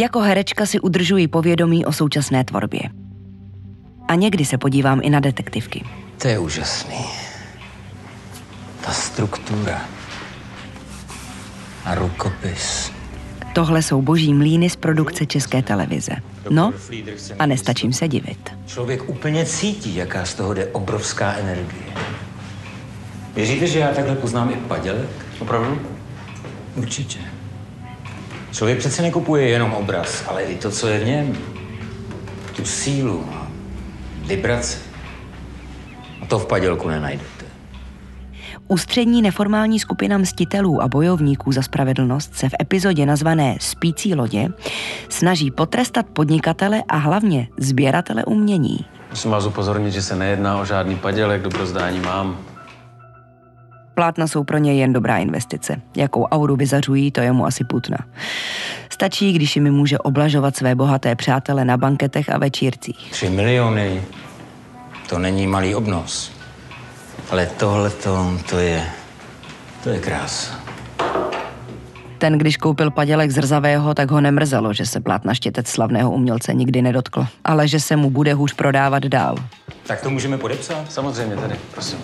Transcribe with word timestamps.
Jako 0.00 0.20
herečka 0.20 0.66
si 0.66 0.80
udržuji 0.80 1.28
povědomí 1.28 1.86
o 1.86 1.92
současné 1.92 2.44
tvorbě. 2.44 2.80
A 4.08 4.14
někdy 4.14 4.44
se 4.44 4.58
podívám 4.58 5.00
i 5.02 5.10
na 5.10 5.20
detektivky. 5.20 5.84
To 6.22 6.28
je 6.28 6.38
úžasný. 6.38 7.04
Ta 8.80 8.92
struktura. 8.92 9.82
A 11.84 11.94
rukopis. 11.94 12.92
Tohle 13.52 13.82
jsou 13.82 14.02
boží 14.02 14.34
mlíny 14.34 14.70
z 14.70 14.76
produkce 14.76 15.26
České 15.26 15.62
televize. 15.62 16.12
No, 16.50 16.72
a 17.38 17.46
nestačím 17.46 17.92
se 17.92 18.08
divit. 18.08 18.50
Člověk 18.66 19.08
úplně 19.08 19.46
cítí, 19.46 19.96
jaká 19.96 20.24
z 20.24 20.34
toho 20.34 20.54
jde 20.54 20.66
obrovská 20.66 21.32
energie. 21.32 21.92
Věříte, 23.34 23.66
že 23.66 23.78
já 23.78 23.88
takhle 23.94 24.16
poznám 24.16 24.50
i 24.50 24.56
padělek? 24.56 25.10
Opravdu? 25.40 25.80
Určitě. 26.76 27.18
Člověk 28.52 28.78
přece 28.78 29.02
nekupuje 29.02 29.48
jenom 29.48 29.72
obraz, 29.72 30.24
ale 30.28 30.42
i 30.42 30.56
to, 30.56 30.70
co 30.70 30.88
je 30.88 30.98
v 30.98 31.06
něm. 31.06 31.38
Tu 32.56 32.64
sílu, 32.64 33.26
vibrace. 34.26 34.78
A 36.22 36.26
to 36.26 36.38
v 36.38 36.46
padělku 36.46 36.88
nenajdete. 36.88 37.44
Ústřední 38.68 39.22
neformální 39.22 39.80
skupina 39.80 40.18
mstitelů 40.18 40.82
a 40.82 40.88
bojovníků 40.88 41.52
za 41.52 41.62
spravedlnost 41.62 42.34
se 42.34 42.48
v 42.48 42.52
epizodě 42.60 43.06
nazvané 43.06 43.56
Spící 43.60 44.14
lodě 44.14 44.48
snaží 45.08 45.50
potrestat 45.50 46.06
podnikatele 46.06 46.82
a 46.88 46.96
hlavně 46.96 47.48
sběratele 47.58 48.24
umění. 48.24 48.78
Musím 49.10 49.30
vás 49.30 49.46
upozornit, 49.46 49.90
že 49.90 50.02
se 50.02 50.16
nejedná 50.16 50.60
o 50.60 50.64
žádný 50.64 50.96
padělek, 50.96 51.42
dobrozdání 51.42 52.00
mám. 52.00 52.49
Plátna 53.94 54.26
jsou 54.26 54.44
pro 54.44 54.58
ně 54.58 54.74
jen 54.74 54.92
dobrá 54.92 55.18
investice. 55.18 55.80
Jakou 55.96 56.24
auru 56.24 56.56
vyzařují, 56.56 57.10
to 57.10 57.20
je 57.20 57.32
mu 57.32 57.46
asi 57.46 57.64
putna. 57.64 57.98
Stačí, 58.90 59.32
když 59.32 59.56
mi 59.56 59.70
může 59.70 59.98
oblažovat 59.98 60.56
své 60.56 60.74
bohaté 60.74 61.14
přátele 61.14 61.64
na 61.64 61.76
banketech 61.76 62.30
a 62.30 62.38
večírcích. 62.38 63.10
Tři 63.10 63.30
miliony, 63.30 64.02
to 65.08 65.18
není 65.18 65.46
malý 65.46 65.74
obnos. 65.74 66.32
Ale 67.30 67.46
tohle 67.46 67.90
to 67.90 68.58
je, 68.58 68.84
to 69.84 69.90
je 69.90 69.98
krása. 69.98 70.60
Ten, 72.18 72.38
když 72.38 72.56
koupil 72.56 72.90
padělek 72.90 73.30
z 73.30 73.38
Rzavého, 73.38 73.94
tak 73.94 74.10
ho 74.10 74.20
nemrzelo, 74.20 74.72
že 74.72 74.86
se 74.86 75.00
plátna 75.00 75.34
štětec 75.34 75.68
slavného 75.68 76.10
umělce 76.10 76.54
nikdy 76.54 76.82
nedotkl, 76.82 77.26
ale 77.44 77.68
že 77.68 77.80
se 77.80 77.96
mu 77.96 78.10
bude 78.10 78.34
hůř 78.34 78.54
prodávat 78.54 79.02
dál. 79.02 79.36
Tak 79.86 80.00
to 80.00 80.10
můžeme 80.10 80.38
podepsat? 80.38 80.92
Samozřejmě, 80.92 81.36
tady, 81.36 81.54
prosím. 81.74 81.98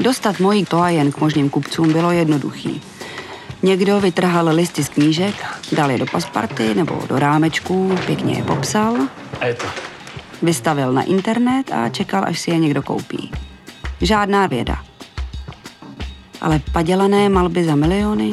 Dostat 0.00 0.40
mojí 0.40 0.64
toajen 0.64 1.12
k 1.12 1.20
možným 1.20 1.50
kupcům 1.50 1.92
bylo 1.92 2.12
jednoduchý. 2.12 2.82
Někdo 3.62 4.00
vytrhal 4.00 4.48
listy 4.48 4.84
z 4.84 4.88
knížek, 4.88 5.34
dal 5.72 5.90
je 5.90 5.98
do 5.98 6.06
pasparty 6.06 6.74
nebo 6.74 7.02
do 7.08 7.18
rámečků, 7.18 7.98
pěkně 8.06 8.34
je 8.34 8.42
popsal. 8.42 8.96
A 9.40 9.46
je 9.46 9.54
to. 9.54 9.66
Vystavil 10.42 10.92
na 10.92 11.02
internet 11.02 11.72
a 11.72 11.88
čekal, 11.88 12.24
až 12.26 12.38
si 12.38 12.50
je 12.50 12.58
někdo 12.58 12.82
koupí. 12.82 13.32
Žádná 14.00 14.46
věda. 14.46 14.76
Ale 16.40 16.60
padělané 16.72 17.28
malby 17.28 17.64
za 17.64 17.74
miliony? 17.74 18.32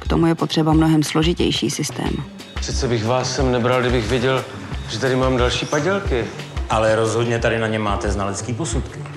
K 0.00 0.08
tomu 0.08 0.26
je 0.26 0.34
potřeba 0.34 0.72
mnohem 0.72 1.02
složitější 1.02 1.70
systém. 1.70 2.10
Přece 2.54 2.88
bych 2.88 3.04
vás 3.04 3.34
sem 3.36 3.52
nebral, 3.52 3.80
kdybych 3.80 4.08
věděl, 4.08 4.44
že 4.88 4.98
tady 4.98 5.16
mám 5.16 5.36
další 5.36 5.66
padělky. 5.66 6.24
Ale 6.70 6.96
rozhodně 6.96 7.38
tady 7.38 7.58
na 7.58 7.66
ně 7.66 7.78
máte 7.78 8.10
znalecký 8.10 8.54
posudky. 8.54 9.09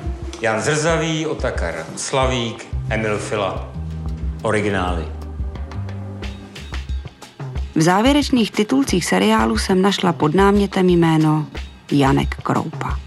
Jan 0.43 0.61
Zrzavý, 0.61 1.27
Otakar 1.27 1.85
Slavík, 1.95 2.67
Emil 2.89 3.17
Fila. 3.17 3.73
Originály. 4.41 5.05
V 7.75 7.81
závěrečných 7.81 8.51
titulcích 8.51 9.05
seriálu 9.05 9.57
jsem 9.57 9.81
našla 9.81 10.13
pod 10.13 10.35
námětem 10.35 10.89
jméno 10.89 11.45
Janek 11.91 12.35
Kroupa. 12.35 12.99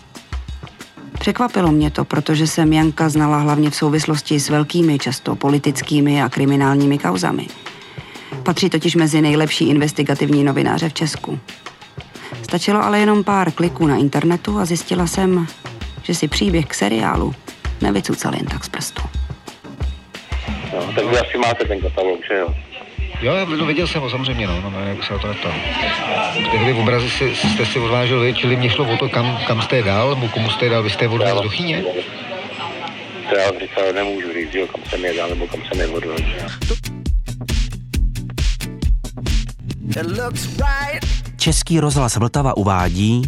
Překvapilo 1.18 1.72
mě 1.72 1.90
to, 1.90 2.04
protože 2.04 2.46
jsem 2.46 2.72
Janka 2.72 3.08
znala 3.08 3.38
hlavně 3.38 3.70
v 3.70 3.76
souvislosti 3.76 4.40
s 4.40 4.50
velkými, 4.50 4.98
často 4.98 5.36
politickými 5.36 6.22
a 6.22 6.28
kriminálními 6.28 6.98
kauzami. 6.98 7.46
Patří 8.42 8.70
totiž 8.70 8.94
mezi 8.94 9.22
nejlepší 9.22 9.68
investigativní 9.68 10.44
novináře 10.44 10.88
v 10.88 10.94
Česku. 10.94 11.38
Stačilo 12.42 12.84
ale 12.84 12.98
jenom 12.98 13.24
pár 13.24 13.50
kliků 13.50 13.86
na 13.86 13.96
internetu 13.96 14.58
a 14.58 14.64
zjistila 14.64 15.06
jsem, 15.06 15.46
že 16.06 16.14
si 16.14 16.28
příběh 16.28 16.66
k 16.66 16.74
seriálu 16.74 17.34
nevycucal 17.82 18.34
jen 18.34 18.46
tak 18.46 18.64
z 18.64 18.68
prstu. 18.68 19.02
No, 20.72 20.92
tak 20.94 21.04
vy 21.06 21.18
asi 21.18 21.38
máte 21.38 21.64
ten 21.64 21.80
katalog, 21.80 22.20
že 22.28 22.38
jo? 22.38 22.54
Jo, 23.20 23.32
no, 23.58 23.66
viděl 23.66 23.86
jsem 23.86 24.02
ho 24.02 24.10
samozřejmě, 24.10 24.46
no, 24.46 24.60
no, 24.60 24.70
no 24.70 24.80
jak 24.80 25.04
se 25.04 25.14
o 25.14 25.18
to 25.18 25.26
neptal. 25.26 25.52
Tehdy 26.50 26.72
v 26.72 26.78
obrazi 26.78 27.10
si, 27.10 27.36
jste 27.36 27.66
si 27.66 27.78
odvážil 27.78 28.20
vy, 28.20 28.34
čili 28.34 28.56
mě 28.56 28.70
šlo 28.70 28.92
o 28.92 28.96
to, 28.96 29.08
kam, 29.08 29.38
kam 29.46 29.62
jste 29.62 29.82
dal, 29.82 30.14
nebo 30.14 30.28
komu 30.28 30.50
jste 30.50 30.68
dal, 30.68 30.82
vy 30.82 30.90
jste 30.90 31.04
je 31.04 31.08
odvez 31.08 31.40
do 31.42 31.48
Chyně? 31.48 31.84
To 33.30 33.36
já 33.36 33.50
říkal, 33.60 33.84
nemůžu 33.94 34.32
říct, 34.32 34.54
jo, 34.54 34.66
kam 34.66 34.82
jsem 34.90 35.04
je 35.04 35.14
dal, 35.14 35.28
nebo 35.28 35.46
kam 35.46 35.60
jsem 35.62 35.80
je 35.80 35.86
odvez. 35.86 36.20
Český 41.36 41.80
rozhlas 41.80 42.16
Vltava 42.16 42.56
uvádí 42.56 43.22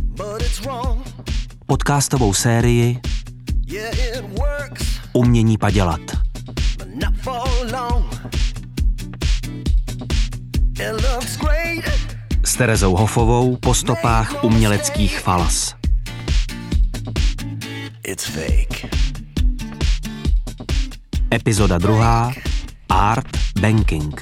podcastovou 1.69 2.35
sérii 2.35 3.01
Umění 5.13 5.59
padělat. 5.59 6.01
S 12.45 12.57
Terezou 12.57 12.97
Hofovou 12.97 13.57
po 13.57 13.75
stopách 13.75 14.45
uměleckých 14.45 15.21
falas. 15.21 15.75
Epizoda 21.35 21.79
druhá 21.79 22.33
Art 22.89 23.37
Banking. 23.61 24.21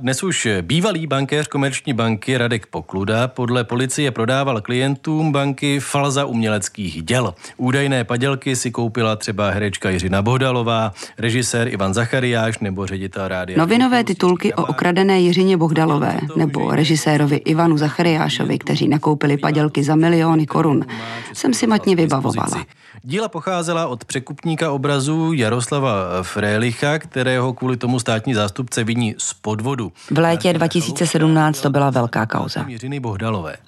Dnes 0.00 0.22
už 0.22 0.48
bývalý 0.62 1.06
bankéř 1.06 1.46
komerční 1.46 1.92
banky 1.92 2.36
Radek 2.36 2.66
Pokluda 2.66 3.28
podle 3.28 3.64
policie 3.64 4.10
prodával 4.10 4.60
klientům 4.60 5.32
banky 5.32 5.80
falza 5.80 6.24
uměleckých 6.24 7.02
děl. 7.02 7.34
Údajné 7.56 8.04
padělky 8.04 8.56
si 8.56 8.70
koupila 8.70 9.16
třeba 9.16 9.50
herečka 9.50 9.90
Jiřina 9.90 10.22
Bohdalová, 10.22 10.92
režisér 11.18 11.68
Ivan 11.68 11.94
Zachariáš 11.94 12.58
nebo 12.58 12.86
ředitel 12.86 13.28
rádia. 13.28 13.58
Novinové 13.58 14.04
titulky 14.04 14.54
o 14.54 14.66
okradené 14.66 15.20
Jiřině 15.20 15.56
Bohdalové 15.56 16.20
nebo 16.36 16.70
režisérovi 16.70 17.36
Ivanu 17.36 17.78
Zachariášovi, 17.78 18.58
kteří 18.58 18.88
nakoupili 18.88 19.36
padělky 19.36 19.82
za 19.82 19.96
miliony 19.96 20.46
korun, 20.46 20.86
jsem 21.32 21.54
si 21.54 21.66
matně 21.66 21.96
vybavovala. 21.96 22.64
Díla 23.02 23.28
pocházela 23.28 23.86
od 23.86 24.04
překupníka 24.04 24.70
obrazu 24.72 25.32
Jaroslava 25.32 26.22
Frélicha, 26.22 26.98
kterého 26.98 27.52
kvůli 27.52 27.76
tomu 27.76 27.98
státní 27.98 28.34
zástupce 28.34 28.84
viní 28.84 29.14
z 29.18 29.34
podvodu. 29.34 29.92
V 30.10 30.18
létě 30.18 30.52
2017 30.52 31.60
to 31.60 31.70
byla 31.70 31.90
velká 31.90 32.26
kauza. 32.26 32.66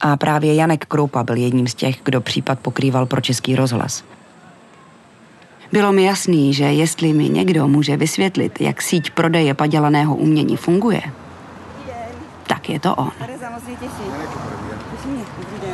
A 0.00 0.16
právě 0.16 0.54
Janek 0.54 0.86
Kroupa 0.86 1.22
byl 1.22 1.36
jedním 1.36 1.68
z 1.68 1.74
těch, 1.74 1.96
kdo 2.04 2.20
případ 2.20 2.58
pokrýval 2.58 3.06
pro 3.06 3.20
Český 3.20 3.56
rozhlas. 3.56 4.04
Bylo 5.72 5.92
mi 5.92 6.04
jasný, 6.04 6.54
že 6.54 6.64
jestli 6.64 7.12
mi 7.12 7.28
někdo 7.28 7.68
může 7.68 7.96
vysvětlit, 7.96 8.60
jak 8.60 8.82
síť 8.82 9.10
prodeje 9.10 9.54
padělaného 9.54 10.14
umění 10.16 10.56
funguje, 10.56 11.02
tak 12.46 12.68
je 12.68 12.80
to 12.80 12.94
on. 12.94 13.12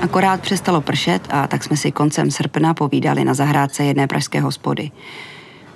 Akorát 0.01 0.41
přestalo 0.41 0.81
pršet 0.81 1.23
a 1.31 1.47
tak 1.47 1.65
jsme 1.65 1.77
si 1.77 1.93
koncem 1.93 2.31
srpna 2.31 2.75
povídali 2.75 3.25
na 3.25 3.35
zahrádce 3.35 3.85
jedné 3.85 4.07
pražské 4.07 4.41
hospody. 4.41 4.91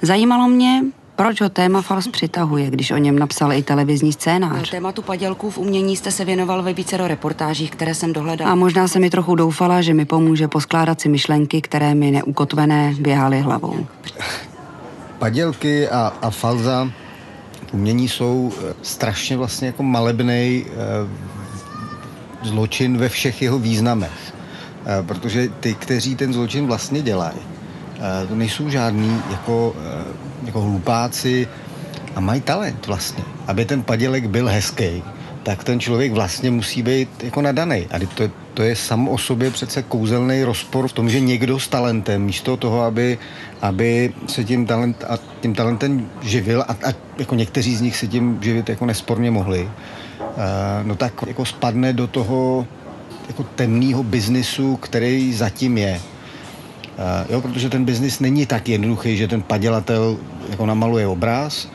Zajímalo 0.03 0.49
mě, 0.49 0.83
proč 1.17 1.41
ho 1.41 1.49
téma 1.49 1.83
Fals 1.83 2.09
přitahuje, 2.09 2.71
když 2.71 2.91
o 2.91 2.97
něm 2.97 3.19
napsal 3.19 3.53
i 3.53 3.63
televizní 3.63 4.13
scénář? 4.13 4.71
Tématu 4.71 5.03
padělků 5.03 5.51
v 5.51 5.59
umění 5.59 5.97
jste 5.97 6.11
se 6.11 6.25
věnoval 6.25 6.63
ve 6.63 6.73
vícero 6.73 7.09
reportážích, 7.09 7.71
které 7.71 7.95
jsem 7.95 8.13
dohledal. 8.13 8.49
A 8.49 8.55
možná 8.55 8.89
se 8.89 8.99
mi 8.99 9.11
trochu 9.11 9.35
doufala, 9.35 9.83
že 9.83 9.95
mi 9.95 10.05
pomůže 10.05 10.49
poskládat 10.49 11.01
si 11.01 11.09
myšlenky, 11.09 11.61
které 11.61 11.95
mi 11.95 12.11
neukotvené 12.11 12.95
běhaly 13.01 13.41
hlavou. 13.41 13.87
Padělky 15.19 15.89
a, 15.89 16.13
a 16.23 16.31
falza 16.31 16.91
umění 17.73 18.09
jsou 18.09 18.53
eh, 18.53 18.75
strašně 18.83 19.37
vlastně 19.37 19.67
jako 19.67 19.83
malebnej 19.83 20.67
eh, 20.67 20.75
zločin 22.43 22.99
ve 22.99 23.09
všech 23.09 23.43
jeho 23.43 23.59
významech. 23.59 24.41
Eh, 24.87 25.03
protože 25.03 25.49
ty, 25.61 25.75
kteří 25.75 26.17
ten 26.17 26.33
zločin 26.33 26.67
vlastně 26.67 27.03
dělají, 27.03 27.39
eh, 27.97 28.27
to 28.27 28.35
nejsou 28.35 28.69
žádní 28.69 29.23
jako, 29.31 29.77
eh, 29.85 30.05
jako 30.47 30.61
hlupáci 30.61 31.49
a 32.15 32.21
mají 32.21 32.41
talent 32.41 32.87
vlastně. 32.87 33.25
Aby 33.47 33.65
ten 33.65 33.83
padělek 33.83 34.27
byl 34.27 34.49
hezký, 34.49 35.03
tak 35.43 35.65
ten 35.65 35.81
člověk 35.81 36.13
vlastně 36.13 36.51
musí 36.51 36.83
být 36.83 37.09
jako 37.23 37.43
nadaný. 37.43 37.87
A 37.91 37.99
to, 38.15 38.31
to 38.55 38.63
je 38.63 38.77
sam 38.77 39.09
o 39.09 39.19
sobě 39.19 39.51
přece 39.51 39.83
kouzelný 39.83 40.45
rozpor 40.45 40.89
v 40.89 40.93
tom, 40.93 41.11
že 41.11 41.21
někdo 41.21 41.61
s 41.61 41.69
talentem, 41.69 42.23
místo 42.23 42.57
toho, 42.57 42.83
aby, 42.83 43.19
aby 43.63 44.13
se 44.27 44.45
tím, 44.45 44.67
talent, 44.67 45.05
a 45.09 45.19
tím 45.41 45.55
talentem 45.55 46.09
živil, 46.23 46.65
a, 46.69 46.73
a 46.73 46.93
jako 47.19 47.35
někteří 47.35 47.77
z 47.77 47.81
nich 47.81 47.97
se 47.97 48.07
tím 48.07 48.39
živit 48.43 48.69
jako 48.69 48.87
nesporně 48.87 49.31
mohli, 49.31 49.69
no 50.85 50.97
tak 50.97 51.13
jako 51.27 51.45
spadne 51.45 51.93
do 51.93 52.07
toho 52.07 52.67
jako 53.29 53.43
temného 53.43 54.03
biznisu, 54.03 54.77
který 54.77 55.35
zatím 55.35 55.79
je. 55.79 56.01
Uh, 56.01 57.33
jo, 57.33 57.41
protože 57.41 57.71
ten 57.71 57.85
biznis 57.85 58.21
není 58.21 58.47
tak 58.47 58.69
jednoduchý, 58.69 59.17
že 59.17 59.29
ten 59.29 59.43
padělatel 59.43 60.17
jako 60.51 60.67
namaluje 60.67 61.07
obraz 61.07 61.69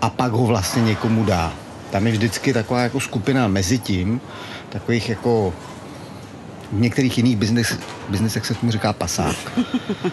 a 0.00 0.10
pak 0.10 0.32
ho 0.32 0.46
vlastně 0.46 0.82
někomu 0.82 1.24
dá. 1.24 1.52
Tam 1.90 2.06
je 2.06 2.12
vždycky 2.12 2.52
taková 2.52 2.82
jako 2.82 3.00
skupina 3.00 3.48
mezi 3.48 3.78
tím, 3.78 4.20
takových 4.68 5.08
jako 5.08 5.54
v 6.72 6.80
některých 6.80 7.18
jiných 7.18 7.36
biznes, 7.36 7.78
biznesech 8.08 8.46
se 8.46 8.54
tomu 8.54 8.72
říká 8.72 8.92
pasák, 8.92 9.36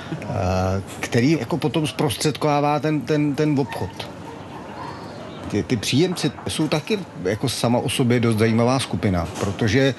který 1.00 1.32
jako 1.32 1.58
potom 1.58 1.88
zprostředkovává 1.88 2.80
ten, 2.80 3.02
ten, 3.02 3.36
ten 3.36 3.60
obchod. 3.60 4.10
Ty, 5.52 5.64
ty 5.64 5.78
příjemci 5.78 6.32
jsou 6.48 6.68
taky 6.68 7.00
jako 7.24 7.50
sama 7.50 7.80
o 7.80 7.90
sobě 7.90 8.20
dost 8.20 8.38
zajímavá 8.38 8.80
skupina, 8.80 9.28
protože 9.40 9.96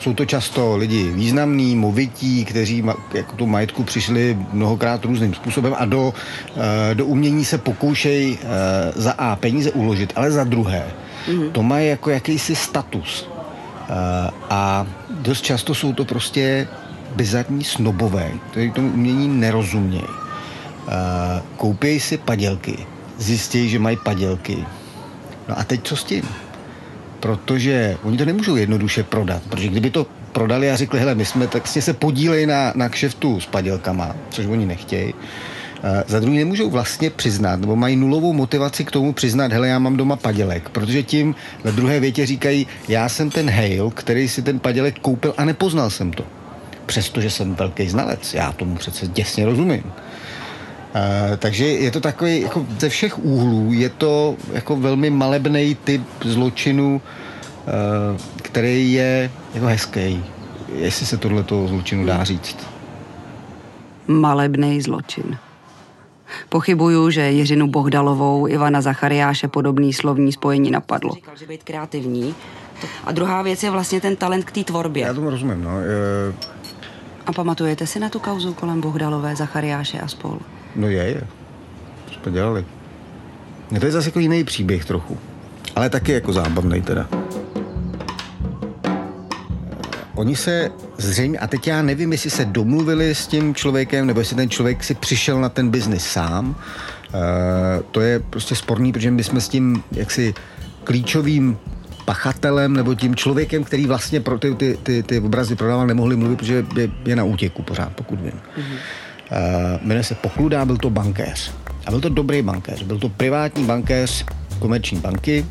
jsou 0.00 0.14
to 0.14 0.24
často 0.24 0.76
lidi 0.76 1.10
významní, 1.12 1.76
movití, 1.76 2.44
kteří 2.44 2.84
jako 3.14 3.36
tu 3.36 3.46
majetku 3.46 3.84
přišli 3.84 4.38
mnohokrát 4.52 5.04
různým 5.04 5.34
způsobem 5.34 5.74
a 5.78 5.84
do, 5.84 6.14
eh, 6.56 6.94
do 6.94 7.06
umění 7.06 7.44
se 7.44 7.58
pokoušejí 7.58 8.38
eh, 8.42 8.46
za 8.94 9.12
A 9.12 9.36
peníze 9.36 9.70
uložit, 9.70 10.12
ale 10.16 10.30
za 10.30 10.44
druhé 10.44 10.86
mm-hmm. 11.28 11.50
to 11.50 11.62
má 11.62 11.78
jako 11.78 12.10
jakýsi 12.10 12.56
status. 12.56 13.28
Eh, 13.28 14.30
a 14.50 14.86
dost 15.10 15.40
často 15.44 15.74
jsou 15.74 15.92
to 15.92 16.04
prostě 16.04 16.68
bizarní 17.16 17.64
snobové, 17.64 18.30
kteří 18.50 18.70
tomu 18.70 18.88
umění 18.88 19.28
nerozumějí. 19.28 20.20
Koupějí 21.56 22.00
si 22.00 22.18
padělky, 22.18 22.86
zjistějí, 23.18 23.68
že 23.68 23.78
mají 23.78 23.96
padělky. 23.96 24.66
No 25.50 25.58
a 25.58 25.64
teď 25.64 25.80
co 25.82 25.96
s 25.96 26.04
tím? 26.04 26.22
protože 27.20 27.96
oni 28.02 28.18
to 28.18 28.24
nemůžou 28.24 28.56
jednoduše 28.56 29.02
prodat, 29.02 29.42
protože 29.48 29.68
kdyby 29.68 29.90
to 29.90 30.06
prodali 30.32 30.70
a 30.70 30.76
řekli, 30.76 31.00
hele, 31.00 31.14
my 31.14 31.24
jsme 31.24 31.46
tak 31.46 31.66
se 31.66 31.92
podílej 31.92 32.46
na, 32.46 32.72
na 32.76 32.88
kšeftu 32.88 33.40
s 33.40 33.46
padělkama, 33.46 34.16
což 34.30 34.46
oni 34.46 34.66
nechtějí, 34.66 35.14
Uh, 35.84 35.88
za 36.06 36.20
druhý 36.20 36.38
nemůžou 36.38 36.70
vlastně 36.70 37.10
přiznat, 37.10 37.60
nebo 37.60 37.76
mají 37.76 37.96
nulovou 37.96 38.32
motivaci 38.32 38.84
k 38.84 38.90
tomu 38.90 39.12
přiznat, 39.12 39.52
hele, 39.52 39.68
já 39.68 39.78
mám 39.78 39.96
doma 39.96 40.16
padělek, 40.16 40.68
protože 40.68 41.02
tím 41.02 41.34
ve 41.64 41.72
druhé 41.72 42.00
větě 42.00 42.26
říkají, 42.26 42.66
já 42.88 43.08
jsem 43.08 43.30
ten 43.30 43.50
Hale, 43.50 43.90
který 43.94 44.28
si 44.28 44.42
ten 44.42 44.58
padělek 44.58 44.98
koupil 44.98 45.34
a 45.36 45.44
nepoznal 45.44 45.90
jsem 45.90 46.12
to. 46.12 46.24
Přestože 46.86 47.30
jsem 47.30 47.54
velký 47.54 47.88
znalec, 47.88 48.34
já 48.34 48.52
tomu 48.52 48.76
přece 48.76 49.06
děsně 49.06 49.46
rozumím. 49.46 49.82
Uh, 50.94 51.36
takže 51.36 51.66
je 51.66 51.90
to 51.90 52.00
takový, 52.00 52.40
jako 52.40 52.66
ze 52.78 52.88
všech 52.88 53.18
úhlů, 53.18 53.72
je 53.72 53.88
to 53.88 54.36
jako 54.52 54.76
velmi 54.76 55.10
malebný 55.10 55.76
typ 55.84 56.02
zločinu, 56.24 57.00
uh, 57.00 58.20
který 58.42 58.92
je 58.92 59.30
jako 59.54 59.66
hezký, 59.66 60.24
jestli 60.74 61.06
se 61.06 61.16
tohleto 61.16 61.68
zločinu 61.68 62.06
dá 62.06 62.24
říct. 62.24 62.56
Malebný 64.06 64.80
zločin. 64.80 65.38
Pochybuju, 66.48 67.10
že 67.10 67.30
Jiřinu 67.30 67.66
Bohdalovou, 67.66 68.46
Ivana 68.46 68.80
Zachariáše 68.80 69.48
podobný 69.48 69.92
slovní 69.92 70.32
spojení 70.32 70.70
napadlo. 70.70 71.14
Říkal, 71.14 71.36
že 71.36 71.46
být 71.46 71.62
kreativní. 71.62 72.34
A 73.04 73.12
druhá 73.12 73.42
věc 73.42 73.62
je 73.62 73.70
vlastně 73.70 74.00
ten 74.00 74.16
talent 74.16 74.44
k 74.44 74.52
té 74.52 74.64
tvorbě. 74.64 75.06
Já 75.06 75.14
tomu 75.14 75.30
rozumím, 75.30 75.64
no. 75.64 75.80
Je... 75.80 76.34
A 77.26 77.32
pamatujete 77.32 77.86
si 77.86 78.00
na 78.00 78.08
tu 78.08 78.18
kauzu 78.18 78.54
kolem 78.54 78.80
Bohdalové, 78.80 79.36
Zachariáše 79.36 80.00
a 80.00 80.08
spol? 80.08 80.38
No 80.76 80.88
je, 80.88 81.02
je. 81.02 81.22
Co 82.06 82.14
jsme 82.14 82.32
dělali? 82.32 82.64
No 83.70 83.80
to 83.80 83.86
je 83.86 83.92
zase 83.92 84.08
jako 84.08 84.20
jiný 84.20 84.44
příběh 84.44 84.84
trochu. 84.84 85.18
Ale 85.76 85.90
taky 85.90 86.12
jako 86.12 86.32
zábavný 86.32 86.82
teda. 86.82 87.08
Oni 90.14 90.36
se 90.36 90.70
zřejmě, 90.98 91.38
a 91.38 91.46
teď 91.46 91.66
já 91.66 91.82
nevím, 91.82 92.12
jestli 92.12 92.30
se 92.30 92.44
domluvili 92.44 93.14
s 93.14 93.26
tím 93.26 93.54
člověkem, 93.54 94.06
nebo 94.06 94.20
jestli 94.20 94.36
ten 94.36 94.50
člověk 94.50 94.84
si 94.84 94.94
přišel 94.94 95.40
na 95.40 95.48
ten 95.48 95.70
biznis 95.70 96.06
sám. 96.06 96.48
Uh, 96.48 97.82
to 97.90 98.00
je 98.00 98.20
prostě 98.20 98.54
sporný, 98.54 98.92
protože 98.92 99.10
my 99.10 99.24
jsme 99.24 99.40
s 99.40 99.48
tím 99.48 99.82
jaksi 99.92 100.34
klíčovým 100.84 101.58
pachatelem 102.04 102.72
nebo 102.72 102.94
tím 102.94 103.16
člověkem, 103.16 103.64
který 103.64 103.86
vlastně 103.86 104.20
pro 104.20 104.38
ty, 104.38 104.54
ty, 104.54 104.78
ty, 104.82 105.02
ty 105.02 105.20
obrazy 105.20 105.56
prodával, 105.56 105.86
nemohli 105.86 106.16
mluvit, 106.16 106.36
protože 106.36 106.66
je, 106.76 106.90
je 107.04 107.16
na 107.16 107.24
útěku 107.24 107.62
pořád, 107.62 107.92
pokud 107.94 108.20
vím. 108.20 108.32
Mm-hmm. 108.32 108.76
Uh, 109.30 109.86
jmenuje 109.86 110.04
se 110.04 110.14
Pokluda, 110.14 110.64
byl 110.64 110.76
to 110.76 110.90
bankéř. 110.90 111.52
A 111.86 111.90
byl 111.90 112.00
to 112.00 112.08
dobrý 112.08 112.42
bankéř. 112.42 112.82
Byl 112.82 112.98
to 112.98 113.08
privátní 113.08 113.64
bankéř 113.64 114.24
komerční 114.58 115.00
banky, 115.00 115.46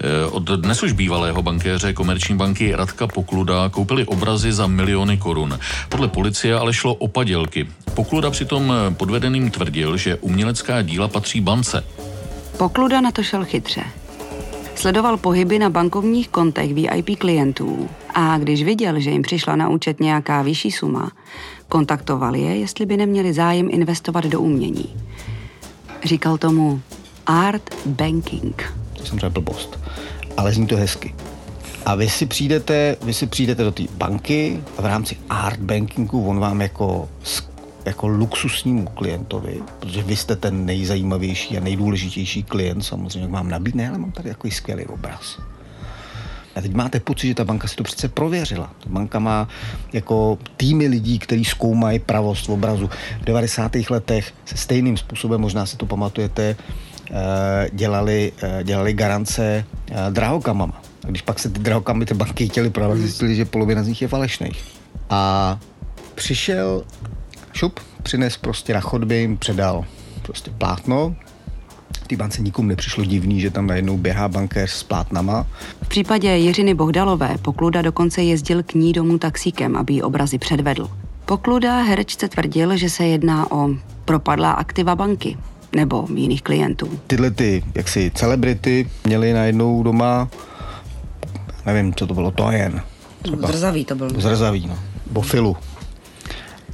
eh, 0.00 0.26
od 0.30 0.50
dnes 0.50 0.82
už 0.82 0.92
bývalého 0.92 1.42
bankéře 1.42 1.92
komerční 1.92 2.36
banky 2.36 2.74
Radka 2.74 3.06
Pokluda 3.06 3.68
koupili 3.68 4.04
obrazy 4.04 4.52
za 4.52 4.66
miliony 4.66 5.16
korun. 5.16 5.58
Podle 5.88 6.08
policie 6.08 6.54
ale 6.54 6.72
šlo 6.72 6.94
o 6.94 7.08
padělky. 7.08 7.68
Pokluda 7.94 8.30
přitom 8.30 8.72
eh, 8.72 8.94
podvedeným 8.94 9.50
tvrdil, 9.50 9.96
že 9.96 10.16
umělecká 10.16 10.82
díla 10.82 11.08
patří 11.08 11.40
bance. 11.40 11.84
Pokluda 12.58 13.00
na 13.00 13.10
to 13.10 13.22
šel 13.22 13.44
chytře. 13.44 13.82
Sledoval 14.74 15.16
pohyby 15.16 15.58
na 15.58 15.70
bankovních 15.70 16.28
kontech 16.28 16.74
VIP 16.74 17.18
klientů 17.18 17.88
a 18.14 18.38
když 18.38 18.62
viděl, 18.62 19.00
že 19.00 19.10
jim 19.10 19.22
přišla 19.22 19.56
na 19.56 19.68
účet 19.68 20.00
nějaká 20.00 20.42
vyšší 20.42 20.70
suma, 20.70 21.10
kontaktoval 21.70 22.36
je, 22.36 22.56
jestli 22.56 22.86
by 22.86 22.96
neměli 22.96 23.32
zájem 23.32 23.68
investovat 23.70 24.24
do 24.24 24.40
umění. 24.40 24.96
Říkal 26.04 26.38
tomu 26.38 26.80
art 27.26 27.86
banking. 27.86 28.74
To 28.92 29.06
jsem 29.06 29.18
řekl 29.18 29.32
blbost, 29.32 29.78
ale 30.36 30.52
zní 30.52 30.66
to 30.66 30.76
hezky. 30.76 31.14
A 31.86 31.94
vy 31.94 32.08
si 32.08 32.26
přijdete, 32.26 32.96
vy 33.02 33.14
si 33.14 33.26
přijdete 33.26 33.64
do 33.64 33.72
té 33.72 33.82
banky 33.96 34.60
a 34.78 34.82
v 34.82 34.86
rámci 34.86 35.16
art 35.28 35.60
bankingu 35.60 36.26
on 36.26 36.38
vám 36.38 36.60
jako 36.60 37.08
jako 37.84 38.08
luxusnímu 38.08 38.86
klientovi, 38.86 39.62
protože 39.80 40.02
vy 40.02 40.16
jste 40.16 40.36
ten 40.36 40.66
nejzajímavější 40.66 41.58
a 41.58 41.60
nejdůležitější 41.60 42.42
klient, 42.42 42.82
samozřejmě 42.82 43.28
vám 43.28 43.48
nabídne, 43.48 43.88
ale 43.88 43.98
mám 43.98 44.12
tady 44.12 44.28
jako 44.28 44.50
skvělý 44.50 44.86
obraz. 44.86 45.38
A 46.60 46.62
teď 46.62 46.74
máte 46.74 47.00
pocit, 47.00 47.28
že 47.28 47.34
ta 47.34 47.44
banka 47.44 47.68
si 47.68 47.76
to 47.76 47.82
přece 47.82 48.08
prověřila. 48.08 48.70
Ta 48.84 48.90
banka 48.90 49.18
má 49.18 49.48
jako 49.92 50.38
týmy 50.56 50.86
lidí, 50.86 51.18
kteří 51.18 51.44
zkoumají 51.44 51.98
pravost 51.98 52.48
v 52.48 52.52
obrazu. 52.52 52.90
V 53.20 53.24
90. 53.24 53.72
letech 53.90 54.32
se 54.44 54.56
stejným 54.56 54.96
způsobem, 54.96 55.40
možná 55.40 55.66
si 55.66 55.76
to 55.76 55.86
pamatujete, 55.86 56.56
eh, 57.10 57.70
dělali, 57.72 58.32
eh, 58.42 58.64
dělali 58.64 58.92
garance 58.92 59.64
eh, 59.90 60.10
drahokamama. 60.10 60.82
A 61.04 61.08
když 61.08 61.22
pak 61.22 61.38
se 61.38 61.50
ty 61.50 61.60
drahokamy 61.60 62.06
ty 62.06 62.14
banky 62.14 62.48
chtěli 62.48 62.70
prodávat, 62.70 62.98
zjistili, 62.98 63.34
že 63.34 63.44
polovina 63.44 63.82
z 63.82 63.88
nich 63.88 64.02
je 64.02 64.08
falešných. 64.08 64.64
A 65.10 65.58
přišel 66.14 66.84
šup, 67.52 67.80
přines 68.02 68.36
prostě 68.36 68.74
na 68.74 68.80
chodbě, 68.80 69.18
jim 69.20 69.36
předal 69.36 69.84
prostě 70.22 70.50
plátno, 70.50 71.16
té 72.06 72.16
bance 72.16 72.42
nikomu 72.42 72.68
nepřišlo 72.68 73.04
divný, 73.04 73.40
že 73.40 73.50
tam 73.50 73.66
najednou 73.66 73.96
běhá 73.96 74.28
bankéř 74.28 74.70
s 74.70 74.82
plátnama. 74.82 75.46
V 75.82 75.88
případě 75.88 76.36
Jiřiny 76.36 76.74
Bohdalové 76.74 77.38
Pokluda 77.42 77.82
dokonce 77.82 78.22
jezdil 78.22 78.62
k 78.62 78.74
ní 78.74 78.92
domů 78.92 79.18
taxíkem, 79.18 79.76
aby 79.76 79.92
jí 79.92 80.02
obrazy 80.02 80.38
předvedl. 80.38 80.88
Pokluda 81.24 81.82
herečce 81.82 82.28
tvrdil, 82.28 82.76
že 82.76 82.90
se 82.90 83.06
jedná 83.06 83.52
o 83.52 83.68
propadlá 84.04 84.52
aktiva 84.52 84.96
banky 84.96 85.36
nebo 85.72 86.06
jiných 86.14 86.42
klientů. 86.42 87.00
Tyhle 87.06 87.30
ty 87.30 87.64
jaksi 87.74 88.10
celebrity 88.14 88.90
měli 89.04 89.32
najednou 89.32 89.82
doma, 89.82 90.28
nevím, 91.66 91.94
co 91.94 92.06
to 92.06 92.14
bylo, 92.14 92.30
to 92.30 92.50
jen. 92.50 92.82
Zrzavý 93.46 93.84
to 93.84 93.94
byl. 93.94 94.10
Zrzavý, 94.20 94.66
no. 94.66 94.78
Bofilu. 95.10 95.56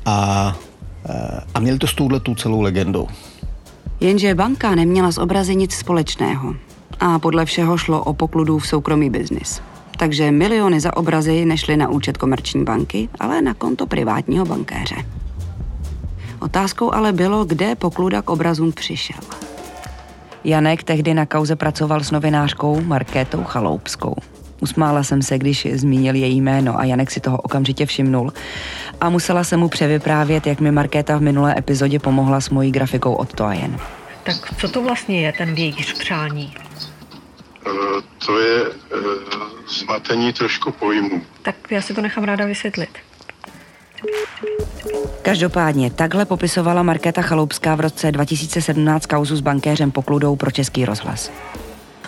A, 0.04 0.56
eh, 1.08 1.40
a 1.54 1.60
měli 1.60 1.78
to 1.78 1.86
s 1.86 1.94
touhletou 1.94 2.34
celou 2.34 2.60
legendou. 2.60 3.08
Jenže 4.00 4.34
banka 4.34 4.74
neměla 4.74 5.12
z 5.12 5.18
obrazy 5.18 5.56
nic 5.56 5.74
společného 5.74 6.54
a 7.00 7.18
podle 7.18 7.44
všeho 7.44 7.78
šlo 7.78 8.04
o 8.04 8.14
pokludův 8.14 8.66
soukromý 8.66 9.10
biznis. 9.10 9.60
Takže 9.98 10.30
miliony 10.30 10.80
za 10.80 10.96
obrazy 10.96 11.44
nešly 11.44 11.76
na 11.76 11.88
účet 11.88 12.16
komerční 12.16 12.64
banky, 12.64 13.08
ale 13.20 13.42
na 13.42 13.54
konto 13.54 13.86
privátního 13.86 14.44
bankéře. 14.46 14.96
Otázkou 16.40 16.94
ale 16.94 17.12
bylo, 17.12 17.44
kde 17.44 17.74
pokluda 17.74 18.22
k 18.22 18.30
obrazům 18.30 18.72
přišel. 18.72 19.20
Janek 20.44 20.82
tehdy 20.82 21.14
na 21.14 21.26
kauze 21.26 21.56
pracoval 21.56 22.00
s 22.00 22.10
novinářkou 22.10 22.80
Markétou 22.80 23.44
Chaloupskou. 23.44 24.14
Usmála 24.60 25.02
jsem 25.02 25.22
se, 25.22 25.38
když 25.38 25.66
zmínil 25.72 26.14
její 26.14 26.40
jméno 26.40 26.78
a 26.78 26.84
Janek 26.84 27.10
si 27.10 27.20
toho 27.20 27.36
okamžitě 27.36 27.86
všimnul. 27.86 28.32
A 29.00 29.10
musela 29.10 29.44
se 29.44 29.56
mu 29.56 29.68
převyprávět, 29.68 30.46
jak 30.46 30.60
mi 30.60 30.70
Markéta 30.72 31.16
v 31.16 31.22
minulé 31.22 31.54
epizodě 31.58 31.98
pomohla 31.98 32.40
s 32.40 32.50
mojí 32.50 32.72
grafikou 32.72 33.14
od 33.14 33.32
to 33.32 33.44
a 33.44 33.54
jen. 33.54 33.78
Tak 34.22 34.36
co 34.58 34.68
to 34.68 34.82
vlastně 34.82 35.20
je 35.20 35.32
ten 35.32 35.54
vějíř 35.54 35.98
přání? 35.98 36.54
To 38.26 38.38
je 38.38 38.64
zmatení 39.68 40.32
trošku 40.32 40.72
pojmu. 40.72 41.22
Tak 41.42 41.54
já 41.70 41.82
si 41.82 41.94
to 41.94 42.00
nechám 42.00 42.24
ráda 42.24 42.46
vysvětlit. 42.46 42.88
Každopádně 45.22 45.90
takhle 45.90 46.24
popisovala 46.24 46.82
Markéta 46.82 47.22
Chaloupská 47.22 47.74
v 47.74 47.80
roce 47.80 48.12
2017 48.12 49.06
kauzu 49.06 49.36
s 49.36 49.40
bankéřem 49.40 49.90
Pokludou 49.90 50.36
pro 50.36 50.50
Český 50.50 50.84
rozhlas. 50.84 51.30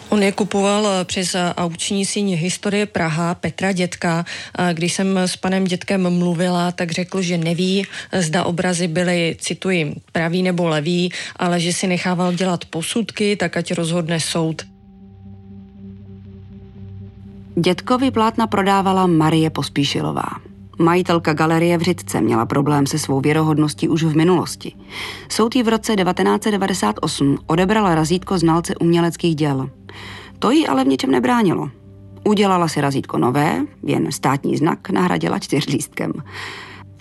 On 0.08 0.22
je 0.22 0.32
kupoval 0.32 0.86
eh, 0.86 1.04
přes 1.04 1.34
eh, 1.34 1.54
auční 1.56 2.06
síň 2.06 2.34
Historie 2.34 2.86
Praha 2.86 3.34
Petra 3.34 3.72
Dětka. 3.72 4.24
Když 4.72 4.92
jsem 4.92 5.18
s 5.18 5.36
panem 5.36 5.64
Dětkem 5.64 6.18
mluvila, 6.18 6.72
tak 6.72 6.90
řekl, 6.90 7.22
že 7.22 7.38
neví, 7.38 7.86
zda 8.12 8.44
obrazy 8.44 8.88
byly, 8.88 9.36
cituji, 9.38 9.94
pravý 10.12 10.42
nebo 10.42 10.68
levý, 10.68 11.12
ale 11.36 11.60
že 11.60 11.72
si 11.72 11.86
nechával 11.86 12.32
dělat 12.32 12.64
posudky, 12.64 13.36
tak 13.36 13.56
ať 13.56 13.72
rozhodne 13.74 14.20
soud. 14.20 14.62
Dětkovi 17.56 18.10
plátna 18.10 18.46
prodávala 18.46 19.06
Marie 19.06 19.50
Pospíšilová. 19.50 20.47
Majitelka 20.78 21.32
galerie 21.32 21.78
v 21.78 21.82
Řitce 21.82 22.20
měla 22.20 22.46
problém 22.46 22.86
se 22.86 22.98
svou 22.98 23.20
věrohodností 23.20 23.88
už 23.88 24.04
v 24.04 24.16
minulosti. 24.16 24.72
Soud 25.28 25.56
jí 25.56 25.62
v 25.62 25.68
roce 25.68 25.96
1998 25.96 27.38
odebral 27.46 27.94
razítko 27.94 28.38
znalce 28.38 28.74
uměleckých 28.74 29.36
děl. 29.36 29.70
To 30.38 30.50
jí 30.50 30.68
ale 30.68 30.84
v 30.84 30.88
ničem 30.88 31.10
nebránilo. 31.10 31.70
Udělala 32.24 32.68
si 32.68 32.80
razítko 32.80 33.18
nové, 33.18 33.66
jen 33.82 34.12
státní 34.12 34.56
znak 34.56 34.90
nahradila 34.90 35.38
čtyřlístkem. 35.38 36.12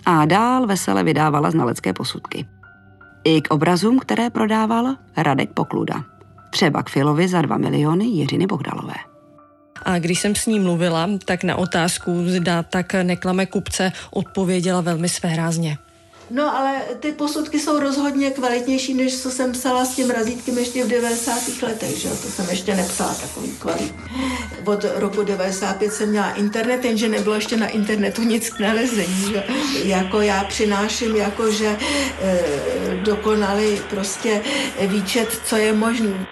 A 0.06 0.24
dál 0.24 0.66
vesele 0.66 1.04
vydávala 1.04 1.50
znalecké 1.50 1.92
posudky. 1.92 2.46
I 3.24 3.40
k 3.40 3.50
obrazům, 3.50 3.98
které 3.98 4.30
prodával 4.30 4.94
Radek 5.16 5.52
Pokluda. 5.52 6.04
Třeba 6.50 6.82
k 6.82 6.90
Filovi 6.90 7.28
za 7.28 7.42
2 7.42 7.56
miliony 7.56 8.04
Jiřiny 8.04 8.46
Bohdalové. 8.46 8.94
A 9.82 9.98
když 9.98 10.20
jsem 10.20 10.34
s 10.34 10.46
ní 10.46 10.60
mluvila, 10.60 11.10
tak 11.24 11.44
na 11.44 11.56
otázku, 11.56 12.24
zda 12.26 12.62
tak 12.62 12.94
neklame 12.94 13.46
kupce, 13.46 13.92
odpověděla 14.10 14.80
velmi 14.80 15.08
svérázně. 15.08 15.78
No 16.30 16.56
ale 16.56 16.80
ty 17.00 17.12
posudky 17.12 17.60
jsou 17.60 17.78
rozhodně 17.78 18.30
kvalitnější, 18.30 18.94
než 18.94 19.22
co 19.22 19.30
jsem 19.30 19.52
psala 19.52 19.84
s 19.84 19.96
tím 19.96 20.10
razítkem 20.10 20.58
ještě 20.58 20.84
v 20.84 20.88
90. 20.88 21.62
letech, 21.62 21.96
že? 21.96 22.08
to 22.08 22.28
jsem 22.28 22.46
ještě 22.50 22.74
nepsala 22.74 23.14
takový 23.14 23.50
kvalitní. 23.58 23.98
Od 24.64 24.84
roku 24.94 25.22
95 25.22 25.92
jsem 25.92 26.08
měla 26.08 26.30
internet, 26.30 26.84
jenže 26.84 27.08
nebylo 27.08 27.34
ještě 27.34 27.56
na 27.56 27.66
internetu 27.66 28.22
nic 28.22 28.50
k 28.50 28.60
nalezení. 28.60 29.32
Že? 29.32 29.44
Jako 29.84 30.20
já 30.20 30.44
přináším 30.44 31.16
jakože 31.16 31.76
e, 32.22 32.38
dokonalý 33.02 33.80
prostě 33.90 34.42
výčet, 34.80 35.40
co 35.44 35.56
je 35.56 35.72
možný. 35.72 36.26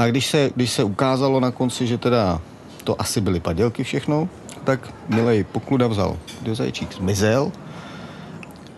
A 0.00 0.06
když 0.06 0.26
se, 0.26 0.50
když 0.54 0.70
se 0.70 0.84
ukázalo 0.84 1.40
na 1.40 1.50
konci, 1.50 1.86
že 1.86 1.98
teda 1.98 2.40
to 2.84 3.00
asi 3.00 3.20
byly 3.20 3.40
padělky 3.40 3.84
všechno, 3.84 4.28
tak 4.64 4.94
milej 5.08 5.44
Pokluda 5.44 5.86
vzal 5.86 6.16
do 6.42 6.54
zajíčík, 6.54 6.92
zmizel. 6.92 7.52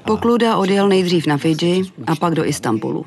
Pokluda 0.04 0.56
odjel 0.56 0.88
nejdřív 0.88 1.26
na 1.26 1.36
Fidži 1.36 1.82
a 2.06 2.16
pak 2.16 2.34
do 2.34 2.44
Istanbulu. 2.44 3.04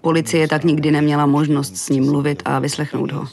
Policie 0.00 0.48
tak 0.48 0.64
nikdy 0.64 0.90
neměla 0.90 1.26
možnost 1.26 1.76
s 1.76 1.88
ním 1.88 2.06
mluvit 2.06 2.42
a 2.44 2.58
vyslechnout 2.58 3.12
ho. 3.12 3.24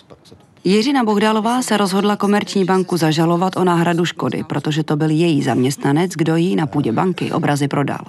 Jiřina 0.64 1.04
Bohdalová 1.04 1.62
se 1.62 1.78
rozhodla 1.78 2.16
komerční 2.16 2.66
banku 2.66 2.98
zažalovat 2.98 3.58
o 3.58 3.64
náhradu 3.64 4.06
škody, 4.06 4.44
protože 4.44 4.84
to 4.84 4.96
byl 4.96 5.10
její 5.10 5.44
zaměstnanec, 5.44 6.12
kdo 6.12 6.36
jí 6.36 6.56
na 6.56 6.68
půdě 6.68 6.92
banky 6.92 7.32
obrazy 7.32 7.68
prodal. 7.68 8.06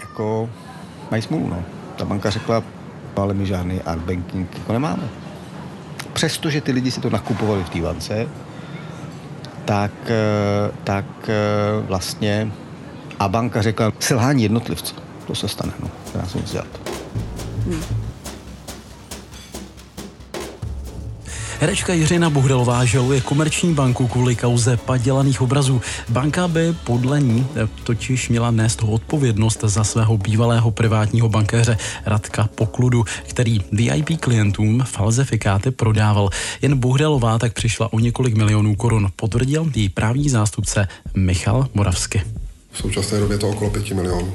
Jako 0.00 0.50
mají 1.10 1.22
smůlu, 1.22 1.48
no. 1.48 1.64
Ta 1.96 2.04
banka 2.04 2.30
řekla, 2.30 2.62
ale 3.16 3.34
my 3.34 3.46
žádný 3.46 3.80
art 3.80 4.02
banking 4.02 4.48
jako 4.58 4.72
nemáme 4.72 5.23
přestože 6.14 6.60
ty 6.60 6.72
lidi 6.72 6.90
si 6.90 7.00
to 7.00 7.10
nakupovali 7.10 7.64
v 7.64 7.68
té 7.68 7.80
bance, 7.80 8.26
tak, 9.64 9.92
eh, 10.06 10.72
tak 10.84 11.04
eh, 11.28 11.86
vlastně 11.86 12.52
a 13.18 13.28
banka 13.28 13.62
řekla 13.62 13.92
selhání 13.98 14.42
jednotlivce. 14.42 14.94
To 15.26 15.34
se 15.34 15.48
stane, 15.48 15.72
no. 15.80 15.88
Dá 16.14 16.26
se 16.26 16.38
nic 16.38 16.52
dělat. 16.52 16.66
Hmm. 17.64 18.03
Herečka 21.64 21.92
Jiřina 21.94 22.30
Bohdalová 22.30 22.84
žaluje 22.84 23.20
komerční 23.20 23.74
banku 23.74 24.08
kvůli 24.08 24.36
kauze 24.36 24.76
padělaných 24.76 25.40
obrazů. 25.40 25.80
Banka 26.08 26.48
by 26.48 26.74
podle 26.84 27.20
ní 27.20 27.46
eh, 27.56 27.68
totiž 27.84 28.28
měla 28.28 28.50
nést 28.50 28.82
odpovědnost 28.82 29.60
za 29.64 29.84
svého 29.84 30.18
bývalého 30.18 30.70
privátního 30.70 31.28
bankéře 31.28 31.76
Radka 32.06 32.48
Pokludu, 32.54 33.04
který 33.26 33.60
VIP 33.72 34.20
klientům 34.20 34.82
falzifikáty 34.86 35.70
prodával. 35.70 36.30
Jen 36.62 36.76
Bohdalová 36.78 37.38
tak 37.38 37.52
přišla 37.52 37.92
o 37.92 37.98
několik 37.98 38.36
milionů 38.36 38.76
korun, 38.76 39.08
potvrdil 39.16 39.72
její 39.74 39.88
právní 39.88 40.28
zástupce 40.28 40.88
Michal 41.16 41.68
Moravsky. 41.74 42.22
V 42.72 42.78
současné 42.78 43.20
době 43.20 43.38
to 43.38 43.48
okolo 43.48 43.70
5 43.70 43.90
milionů. 43.90 44.34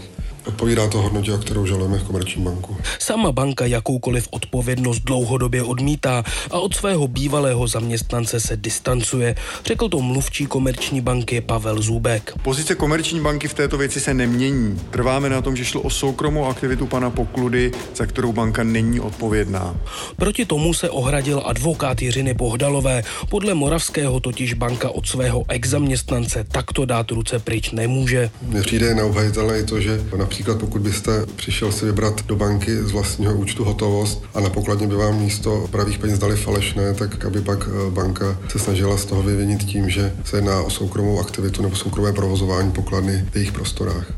Odpovídá 0.50 0.88
to 0.88 1.02
hodnotě, 1.02 1.34
o 1.34 1.38
kterou 1.38 1.66
žalujeme 1.66 1.98
v 1.98 2.04
Komerční 2.04 2.44
banku. 2.44 2.78
Sama 3.00 3.32
banka 3.32 3.66
jakoukoliv 3.66 4.28
odpovědnost 4.32 5.00
dlouhodobě 5.00 5.64
odmítá 5.64 6.24
a 6.52 6.60
od 6.60 6.76
svého 6.76 7.08
bývalého 7.08 7.68
zaměstnance 7.68 8.40
se 8.40 8.58
distancuje, 8.58 9.36
řekl 9.66 9.90
to 9.90 10.02
mluvčí 10.02 10.46
Komerční 10.46 11.02
banky 11.02 11.42
Pavel 11.42 11.82
Zubek. 11.82 12.34
Pozice 12.42 12.76
Komerční 12.76 13.20
banky 13.20 13.48
v 13.48 13.54
této 13.54 13.78
věci 13.78 14.00
se 14.00 14.14
nemění. 14.14 14.80
Trváme 14.90 15.30
na 15.30 15.42
tom, 15.42 15.56
že 15.56 15.66
šlo 15.66 15.82
o 15.82 15.90
soukromou 15.90 16.46
aktivitu 16.46 16.88
pana 16.88 17.10
Pokludy, 17.10 17.72
za 17.96 18.06
kterou 18.06 18.34
banka 18.34 18.64
není 18.64 19.00
odpovědná. 19.00 19.76
Proti 20.16 20.46
tomu 20.46 20.74
se 20.74 20.90
ohradil 20.90 21.42
advokát 21.46 22.02
Jiřiny 22.02 22.34
Bohdalové. 22.34 23.04
Podle 23.30 23.54
Moravského 23.54 24.20
totiž 24.20 24.54
banka 24.54 24.90
od 24.90 25.08
svého 25.08 25.46
ex-zaměstnance 25.48 26.46
takto 26.52 26.86
dát 26.86 27.12
ruce 27.12 27.40
pryč 27.40 27.72
nemůže. 27.72 28.32
Mně 28.42 28.62
přijde 28.62 28.96
neobhajitelné 28.96 29.60
i 29.60 29.64
to, 29.64 29.82
že 29.82 30.02
například 30.18 30.39
Například 30.40 30.60
pokud 30.60 30.82
byste 30.82 31.26
přišel 31.36 31.72
si 31.72 31.86
vybrat 31.86 32.26
do 32.26 32.36
banky 32.36 32.76
z 32.76 32.92
vlastního 32.92 33.34
účtu 33.34 33.64
hotovost 33.64 34.24
a 34.34 34.40
na 34.40 34.50
pokladně 34.50 34.88
by 34.88 34.96
vám 34.96 35.20
místo 35.20 35.68
pravých 35.72 35.98
peněz 35.98 36.20
dali 36.20 36.36
falešné, 36.36 36.94
tak 36.94 37.26
aby 37.26 37.42
pak 37.42 37.68
eh, 37.68 37.92
banka 37.92 38.38
se 38.48 38.60
snažila 38.60 38.98
z 38.98 39.06
toho 39.06 39.24
vyvinit 39.24 39.64
tím, 39.64 39.90
že 39.90 40.14
se 40.26 40.38
jedná 40.38 40.62
o 40.62 40.70
soukromou 40.70 41.20
aktivitu 41.20 41.62
nebo 41.62 41.76
soukromé 41.76 42.14
provozování 42.14 42.72
pokladny 42.72 43.26
v 43.32 43.36
jejich 43.36 43.52
prostorách. 43.52 44.14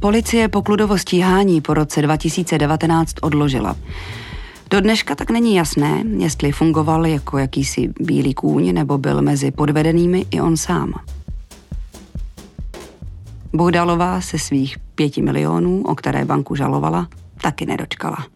Policie 0.00 0.48
pokludovo 0.48 0.98
stíhání 0.98 1.60
po 1.60 1.74
roce 1.74 2.02
2019 2.02 3.14
odložila. 3.20 3.76
Do 4.70 4.80
dneška 4.80 5.14
tak 5.14 5.30
není 5.30 5.54
jasné, 5.54 6.04
jestli 6.18 6.52
fungoval 6.52 7.06
jako 7.06 7.38
jakýsi 7.38 7.92
bílý 8.00 8.34
kůň 8.34 8.74
nebo 8.74 8.98
byl 8.98 9.22
mezi 9.22 9.50
podvedenými 9.50 10.26
i 10.30 10.40
on 10.40 10.56
sám. 10.56 10.92
Bohdalová 13.56 14.20
se 14.20 14.38
svých 14.38 14.78
pěti 14.94 15.22
milionů, 15.22 15.82
o 15.82 15.94
které 15.94 16.24
banku 16.24 16.54
žalovala, 16.54 17.08
taky 17.42 17.66
nedočkala. 17.66 18.26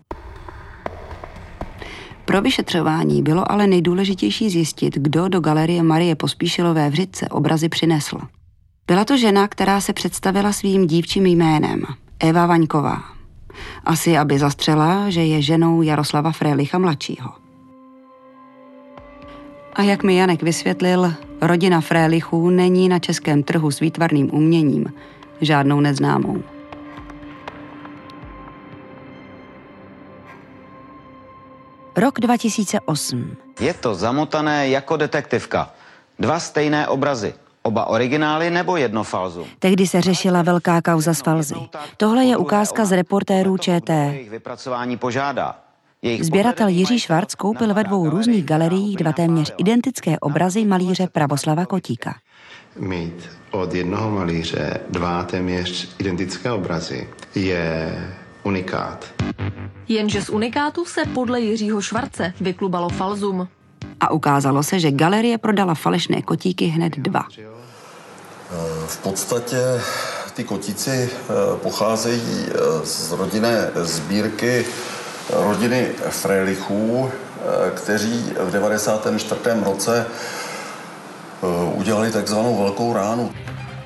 Pro 2.25 2.43
vyšetřování 2.43 3.23
bylo 3.23 3.53
ale 3.53 3.67
nejdůležitější 3.67 4.51
zjistit, 4.51 4.95
kdo 4.95 5.29
do 5.29 5.41
galerie 5.41 5.83
Marie 5.83 6.15
Pospíšilové 6.17 6.91
v 6.91 6.95
Řitce 6.95 7.29
obrazy 7.29 7.69
přinesl. 7.69 8.19
Byla 8.87 9.05
to 9.05 9.17
žena, 9.17 9.49
která 9.49 9.81
se 9.81 9.93
představila 9.93 10.53
svým 10.53 10.87
dívčím 10.87 11.27
jménem, 11.27 11.83
Eva 12.21 12.47
Vaňková. 12.47 13.03
Asi, 13.85 14.19
aby 14.19 14.39
zastřela, 14.39 15.11
že 15.11 15.25
je 15.25 15.43
ženou 15.43 15.83
Jaroslava 15.83 16.33
Frélicha 16.33 16.79
mladšího. 16.79 17.40
A 19.81 19.83
jak 19.83 20.03
mi 20.03 20.17
Janek 20.17 20.43
vysvětlil, 20.43 21.13
rodina 21.41 21.81
Frélichů 21.81 22.51
není 22.51 22.89
na 22.89 22.99
českém 22.99 23.43
trhu 23.43 23.71
s 23.71 23.81
výtvarným 23.81 24.35
uměním 24.35 24.93
žádnou 25.41 25.81
neznámou. 25.81 26.43
Rok 31.97 32.21
2008. 32.21 33.37
Je 33.61 33.75
to 33.75 33.95
zamotané 33.95 34.69
jako 34.69 34.97
detektivka. 34.97 35.71
Dva 36.19 36.41
stejné 36.41 36.89
obrazy. 36.89 37.35
Oba 37.63 37.85
originály 37.85 38.51
nebo 38.51 38.77
jedno 38.77 39.05
falzu? 39.05 39.47
Tehdy 39.59 39.87
se 39.87 40.01
řešila 40.01 40.43
velká 40.43 40.83
kauza 40.83 41.15
s 41.15 41.23
falzy. 41.23 41.55
Tohle 41.97 42.25
je 42.25 42.37
ukázka 42.37 42.85
z 42.85 42.93
reportérů 42.93 43.59
ČT. 43.59 43.91
Vypracování 44.31 44.97
požádá. 44.97 45.70
Sběratel 46.21 46.69
Jiří 46.69 46.99
Švarc 46.99 47.35
koupil 47.35 47.75
ve 47.75 47.85
dvou 47.85 48.11
různých 48.11 48.45
galeriích 48.45 48.97
dva 48.97 49.13
téměř 49.13 49.55
identické 49.59 50.19
obrazy 50.19 50.65
malíře 50.65 51.09
Pravoslava 51.13 51.67
Kotíka. 51.67 52.15
Mít 52.79 53.29
od 53.51 53.75
jednoho 53.75 54.11
malíře 54.11 54.81
dva 54.91 55.23
téměř 55.25 55.89
identické 55.99 56.53
obrazy 56.53 57.09
je 57.35 57.95
unikát. 58.43 59.07
Jenže 59.89 60.23
z 60.23 60.31
unikátu 60.31 60.85
se 60.85 61.05
podle 61.05 61.41
Jiřího 61.41 61.81
Švarce 61.81 62.33
vyklubalo 62.41 62.89
falzum. 62.89 63.49
A 64.01 64.11
ukázalo 64.11 64.63
se, 64.63 64.81
že 64.81 64.91
galerie 64.91 65.39
prodala 65.39 65.75
falešné 65.75 66.23
kotíky 66.23 66.67
hned 66.67 66.97
dva. 66.97 67.29
V 68.87 68.99
podstatě 68.99 69.57
ty 70.35 70.45
kotíci 70.45 70.91
eh, 70.91 71.09
pocházejí 71.57 72.47
eh, 72.49 72.87
z 72.87 73.13
rodinné 73.13 73.71
sbírky 73.75 74.65
rodiny 75.33 75.89
Frelichů, 76.09 77.11
kteří 77.75 78.25
v 78.41 78.51
94. 78.51 79.41
roce 79.65 80.07
udělali 81.75 82.11
takzvanou 82.11 82.63
velkou 82.63 82.93
ránu. 82.93 83.33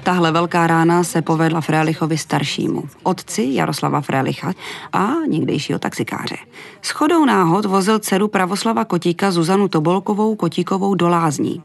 Tahle 0.03 0.33
velká 0.33 0.67
rána 0.67 1.05
se 1.05 1.23
povedla 1.23 1.61
Frélichovi 1.61 2.19
staršímu, 2.19 2.83
otci 3.03 3.47
Jaroslava 3.51 4.01
Frélicha 4.01 4.53
a 4.93 5.09
někdejšího 5.29 5.79
taxikáře. 5.79 6.37
S 6.83 6.91
chodou 6.91 7.25
náhod 7.25 7.65
vozil 7.65 7.99
dceru 7.99 8.29
Pravoslava 8.29 8.85
Kotíka 8.85 9.31
Zuzanu 9.31 9.69
Tobolkovou 9.69 10.37
Kotíkovou 10.37 10.95
do 10.95 11.09
Lázní 11.09 11.63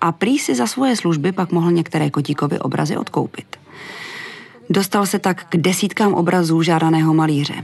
a 0.00 0.12
prý 0.12 0.38
si 0.38 0.54
za 0.54 0.66
svoje 0.66 0.96
služby 0.96 1.32
pak 1.32 1.52
mohl 1.52 1.72
některé 1.72 2.10
Kotíkovy 2.10 2.58
obrazy 2.58 2.96
odkoupit. 2.96 3.56
Dostal 4.70 5.06
se 5.06 5.18
tak 5.18 5.44
k 5.48 5.56
desítkám 5.56 6.14
obrazů 6.14 6.62
žádaného 6.62 7.14
malíře 7.14 7.54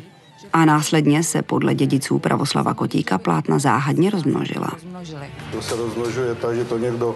a 0.54 0.64
následně 0.64 1.22
se 1.22 1.42
podle 1.42 1.74
dědiců 1.74 2.18
Pravoslava 2.18 2.74
Kotíka 2.74 3.18
plátna 3.18 3.58
záhadně 3.58 4.10
rozmnožila. 4.10 4.72
To 5.52 5.62
se 5.62 5.76
rozmnožuje 5.76 6.34
tak, 6.34 6.56
že 6.56 6.64
to 6.64 6.78
někdo 6.78 7.14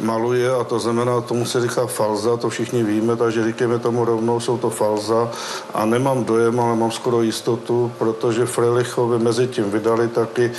maluje 0.00 0.54
a 0.54 0.64
to 0.64 0.78
znamená, 0.78 1.20
tomu 1.20 1.44
se 1.44 1.60
říká 1.60 1.86
falza, 1.86 2.36
to 2.36 2.48
všichni 2.48 2.82
víme, 2.84 3.16
takže 3.16 3.44
říkáme 3.44 3.78
tomu 3.78 4.04
rovnou, 4.04 4.40
jsou 4.40 4.58
to 4.58 4.70
falza 4.70 5.30
a 5.74 5.84
nemám 5.84 6.24
dojem, 6.24 6.60
ale 6.60 6.76
mám 6.76 6.90
skoro 6.90 7.22
jistotu, 7.22 7.92
protože 7.98 8.46
Frelichovi 8.46 9.18
mezi 9.18 9.46
tím 9.46 9.70
vydali 9.70 10.08
taky 10.08 10.52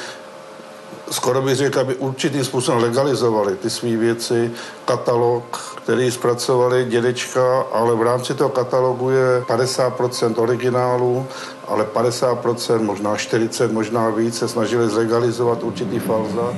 skoro 1.11 1.41
bych 1.41 1.55
řekl, 1.55 1.79
aby 1.79 1.95
určitým 1.95 2.43
způsobem 2.43 2.81
legalizovali 2.81 3.55
ty 3.55 3.69
své 3.69 3.97
věci, 3.97 4.51
katalog, 4.85 5.75
který 5.83 6.11
zpracovali 6.11 6.85
dědečka, 6.85 7.61
ale 7.61 7.95
v 7.95 8.01
rámci 8.01 8.33
toho 8.33 8.49
katalogu 8.49 9.09
je 9.09 9.41
50% 9.41 10.41
originálů, 10.41 11.25
ale 11.67 11.83
50%, 11.83 12.81
možná 12.81 13.17
40, 13.17 13.71
možná 13.71 14.09
víc 14.09 14.37
se 14.37 14.47
snažili 14.47 14.89
zlegalizovat 14.89 15.63
určitý 15.63 15.99
falza. 15.99 16.53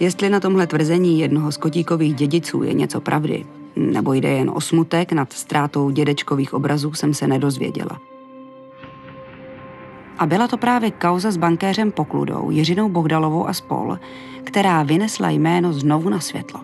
Jestli 0.00 0.30
na 0.30 0.40
tomhle 0.40 0.66
tvrzení 0.66 1.20
jednoho 1.20 1.52
z 1.52 1.56
kotíkových 1.56 2.14
dědiců 2.14 2.62
je 2.62 2.74
něco 2.74 3.00
pravdy, 3.00 3.44
nebo 3.76 4.12
jde 4.12 4.28
jen 4.28 4.50
o 4.54 4.60
smutek 4.60 5.12
nad 5.12 5.32
ztrátou 5.32 5.90
dědečkových 5.90 6.54
obrazů, 6.54 6.94
jsem 6.94 7.14
se 7.14 7.26
nedozvěděla. 7.26 7.98
A 10.18 10.26
byla 10.26 10.48
to 10.48 10.56
právě 10.56 10.90
kauza 10.90 11.30
s 11.30 11.36
bankéřem 11.36 11.92
Pokludou, 11.92 12.50
Jiřinou 12.50 12.88
Bohdalovou 12.88 13.48
a 13.48 13.52
spol, 13.52 13.98
která 14.44 14.82
vynesla 14.82 15.30
jméno 15.30 15.72
znovu 15.72 16.08
na 16.08 16.20
světlo. 16.20 16.60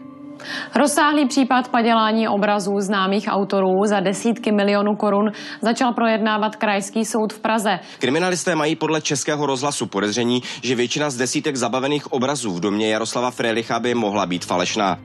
Rozsáhlý 0.75 1.28
případ 1.28 1.68
padělání 1.68 2.28
obrazů 2.28 2.80
známých 2.80 3.28
autorů 3.30 3.84
za 3.84 4.00
desítky 4.00 4.52
milionů 4.52 4.96
korun 4.96 5.32
začal 5.61 5.92
projednávat 5.92 6.56
Krajský 6.56 7.04
soud 7.04 7.32
v 7.32 7.40
Praze. 7.40 7.78
Kriminalisté 7.99 8.54
mají 8.54 8.76
podle 8.76 9.00
Českého 9.00 9.46
rozhlasu 9.46 9.87
podezření, 9.87 10.42
že 10.62 10.75
většina 10.75 11.11
z 11.11 11.16
desítek 11.16 11.56
zabavených 11.56 12.12
obrazů 12.12 12.54
v 12.54 12.61
domě 12.61 12.90
Jaroslava 12.90 13.30
Frelicha 13.30 13.80
by 13.80 13.94
mohla 13.94 14.26
být 14.26 14.44
falešná. 14.44 14.99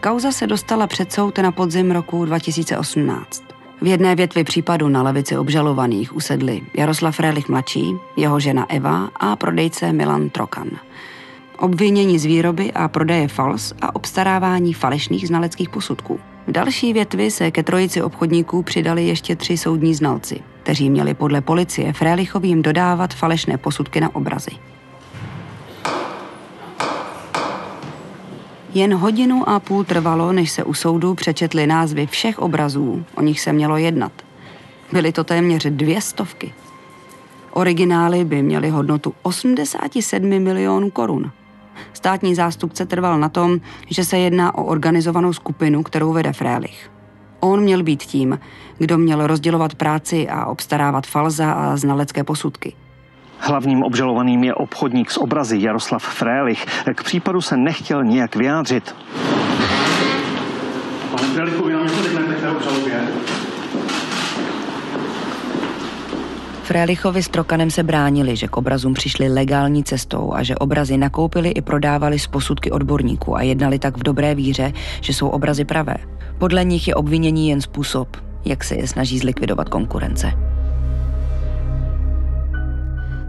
Kauza 0.00 0.32
se 0.32 0.46
dostala 0.46 0.86
před 0.86 1.12
soud 1.12 1.38
na 1.38 1.52
podzim 1.52 1.90
roku 1.90 2.24
2018. 2.24 3.59
V 3.82 3.86
jedné 3.86 4.14
větvi 4.14 4.44
případu 4.44 4.88
na 4.88 5.02
levici 5.02 5.38
obžalovaných 5.38 6.16
usedli 6.16 6.60
Jaroslav 6.74 7.16
Frélich 7.16 7.48
mladší, 7.48 7.94
jeho 8.16 8.40
žena 8.40 8.66
Eva 8.68 9.10
a 9.16 9.36
prodejce 9.36 9.92
Milan 9.92 10.30
Trokan. 10.30 10.70
Obvinění 11.58 12.18
z 12.18 12.24
výroby 12.24 12.72
a 12.72 12.88
prodeje 12.88 13.28
fals 13.28 13.72
a 13.80 13.94
obstarávání 13.94 14.74
falešných 14.74 15.28
znaleckých 15.28 15.68
posudků. 15.68 16.20
V 16.46 16.52
další 16.52 16.92
větvi 16.92 17.30
se 17.30 17.50
ke 17.50 17.62
trojici 17.62 18.02
obchodníků 18.02 18.62
přidali 18.62 19.06
ještě 19.06 19.36
tři 19.36 19.56
soudní 19.56 19.94
znalci, 19.94 20.40
kteří 20.62 20.90
měli 20.90 21.14
podle 21.14 21.40
policie 21.40 21.92
Frélichovým 21.92 22.62
dodávat 22.62 23.14
falešné 23.14 23.58
posudky 23.58 24.00
na 24.00 24.14
obrazy. 24.14 24.50
Jen 28.74 28.94
hodinu 28.94 29.48
a 29.48 29.60
půl 29.60 29.84
trvalo, 29.84 30.32
než 30.32 30.50
se 30.50 30.64
u 30.64 30.74
soudu 30.74 31.14
přečetly 31.14 31.66
názvy 31.66 32.06
všech 32.06 32.38
obrazů, 32.38 33.04
o 33.14 33.22
nich 33.22 33.40
se 33.40 33.52
mělo 33.52 33.76
jednat. 33.76 34.12
Byly 34.92 35.12
to 35.12 35.24
téměř 35.24 35.66
dvě 35.70 36.00
stovky. 36.00 36.52
Originály 37.52 38.24
by 38.24 38.42
měly 38.42 38.70
hodnotu 38.70 39.14
87 39.22 40.28
milionů 40.28 40.90
korun. 40.90 41.30
Státní 41.92 42.34
zástupce 42.34 42.86
trval 42.86 43.18
na 43.18 43.28
tom, 43.28 43.60
že 43.88 44.04
se 44.04 44.18
jedná 44.18 44.54
o 44.54 44.64
organizovanou 44.64 45.32
skupinu, 45.32 45.82
kterou 45.82 46.12
vede 46.12 46.32
Frélich. 46.32 46.90
On 47.40 47.62
měl 47.62 47.82
být 47.82 48.02
tím, 48.02 48.38
kdo 48.78 48.98
měl 48.98 49.26
rozdělovat 49.26 49.74
práci 49.74 50.28
a 50.28 50.46
obstarávat 50.46 51.06
falza 51.06 51.52
a 51.52 51.76
znalecké 51.76 52.24
posudky. 52.24 52.74
Hlavním 53.40 53.82
obžalovaným 53.82 54.44
je 54.44 54.54
obchodník 54.54 55.10
s 55.10 55.20
obrazy 55.20 55.58
Jaroslav 55.60 56.02
Frélich. 56.02 56.66
K 56.94 57.02
případu 57.04 57.40
se 57.40 57.56
nechtěl 57.56 58.04
nijak 58.04 58.36
vyjádřit. 58.36 58.94
Pane 61.10 61.28
Frélichovi, 61.28 61.72
nám 61.72 61.82
něco 61.82 62.02
řeknete 62.02 62.34
k 62.34 62.40
té 62.40 62.50
obžalobě? 62.50 63.08
Frélichovi 66.62 67.22
s 67.22 67.28
Trokanem 67.28 67.70
se 67.70 67.82
bránili, 67.82 68.36
že 68.36 68.48
k 68.48 68.56
obrazům 68.56 68.94
přišli 68.94 69.28
legální 69.28 69.84
cestou 69.84 70.32
a 70.34 70.42
že 70.42 70.56
obrazy 70.56 70.96
nakoupili 70.96 71.48
i 71.48 71.60
prodávali 71.62 72.18
z 72.18 72.26
posudky 72.26 72.70
odborníků 72.70 73.36
a 73.36 73.42
jednali 73.42 73.78
tak 73.78 73.96
v 73.96 74.02
dobré 74.02 74.34
víře, 74.34 74.72
že 75.00 75.14
jsou 75.14 75.28
obrazy 75.28 75.64
pravé. 75.64 75.94
Podle 76.38 76.64
nich 76.64 76.88
je 76.88 76.94
obvinění 76.94 77.48
jen 77.48 77.60
způsob, 77.60 78.16
jak 78.44 78.64
se 78.64 78.74
je 78.74 78.88
snaží 78.88 79.18
zlikvidovat 79.18 79.68
konkurence. 79.68 80.49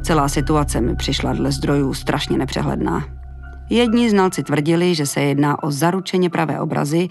Celá 0.01 0.29
situace 0.29 0.81
mi 0.81 0.95
přišla 0.95 1.33
dle 1.33 1.51
zdrojů 1.51 1.93
strašně 1.93 2.37
nepřehledná. 2.37 3.03
Jedni 3.69 4.09
znalci 4.09 4.43
tvrdili, 4.43 4.95
že 4.95 5.05
se 5.05 5.21
jedná 5.21 5.63
o 5.63 5.71
zaručeně 5.71 6.29
pravé 6.29 6.59
obrazy, 6.59 7.07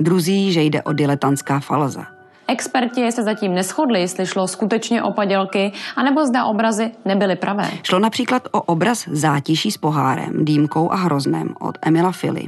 druzí, 0.00 0.52
že 0.52 0.62
jde 0.62 0.82
o 0.82 0.92
diletantská 0.92 1.60
falza. 1.60 2.06
Experti 2.48 3.12
se 3.12 3.22
zatím 3.22 3.54
neschodli, 3.54 4.00
jestli 4.00 4.26
šlo 4.26 4.48
skutečně 4.48 5.02
o 5.02 5.12
padělky, 5.12 5.72
anebo 5.96 6.26
zda 6.26 6.44
obrazy 6.44 6.90
nebyly 7.04 7.36
pravé. 7.36 7.70
Šlo 7.82 7.98
například 7.98 8.48
o 8.50 8.62
obraz 8.62 9.08
zátiší 9.08 9.70
s 9.70 9.76
pohárem, 9.76 10.44
dýmkou 10.44 10.90
a 10.92 10.96
hroznem 10.96 11.54
od 11.60 11.78
Emila 11.82 12.12
Fili. 12.12 12.46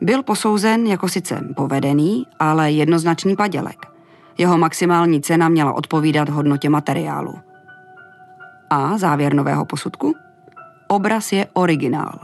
Byl 0.00 0.22
posouzen 0.22 0.86
jako 0.86 1.08
sice 1.08 1.40
povedený, 1.56 2.26
ale 2.38 2.72
jednoznačný 2.72 3.36
padělek. 3.36 3.86
Jeho 4.38 4.58
maximální 4.58 5.20
cena 5.20 5.48
měla 5.48 5.72
odpovídat 5.72 6.28
hodnotě 6.28 6.68
materiálu. 6.68 7.34
A 8.72 8.98
závěr 8.98 9.34
nového 9.34 9.64
posudku? 9.64 10.14
Obraz 10.88 11.32
je 11.32 11.46
originál. 11.52 12.18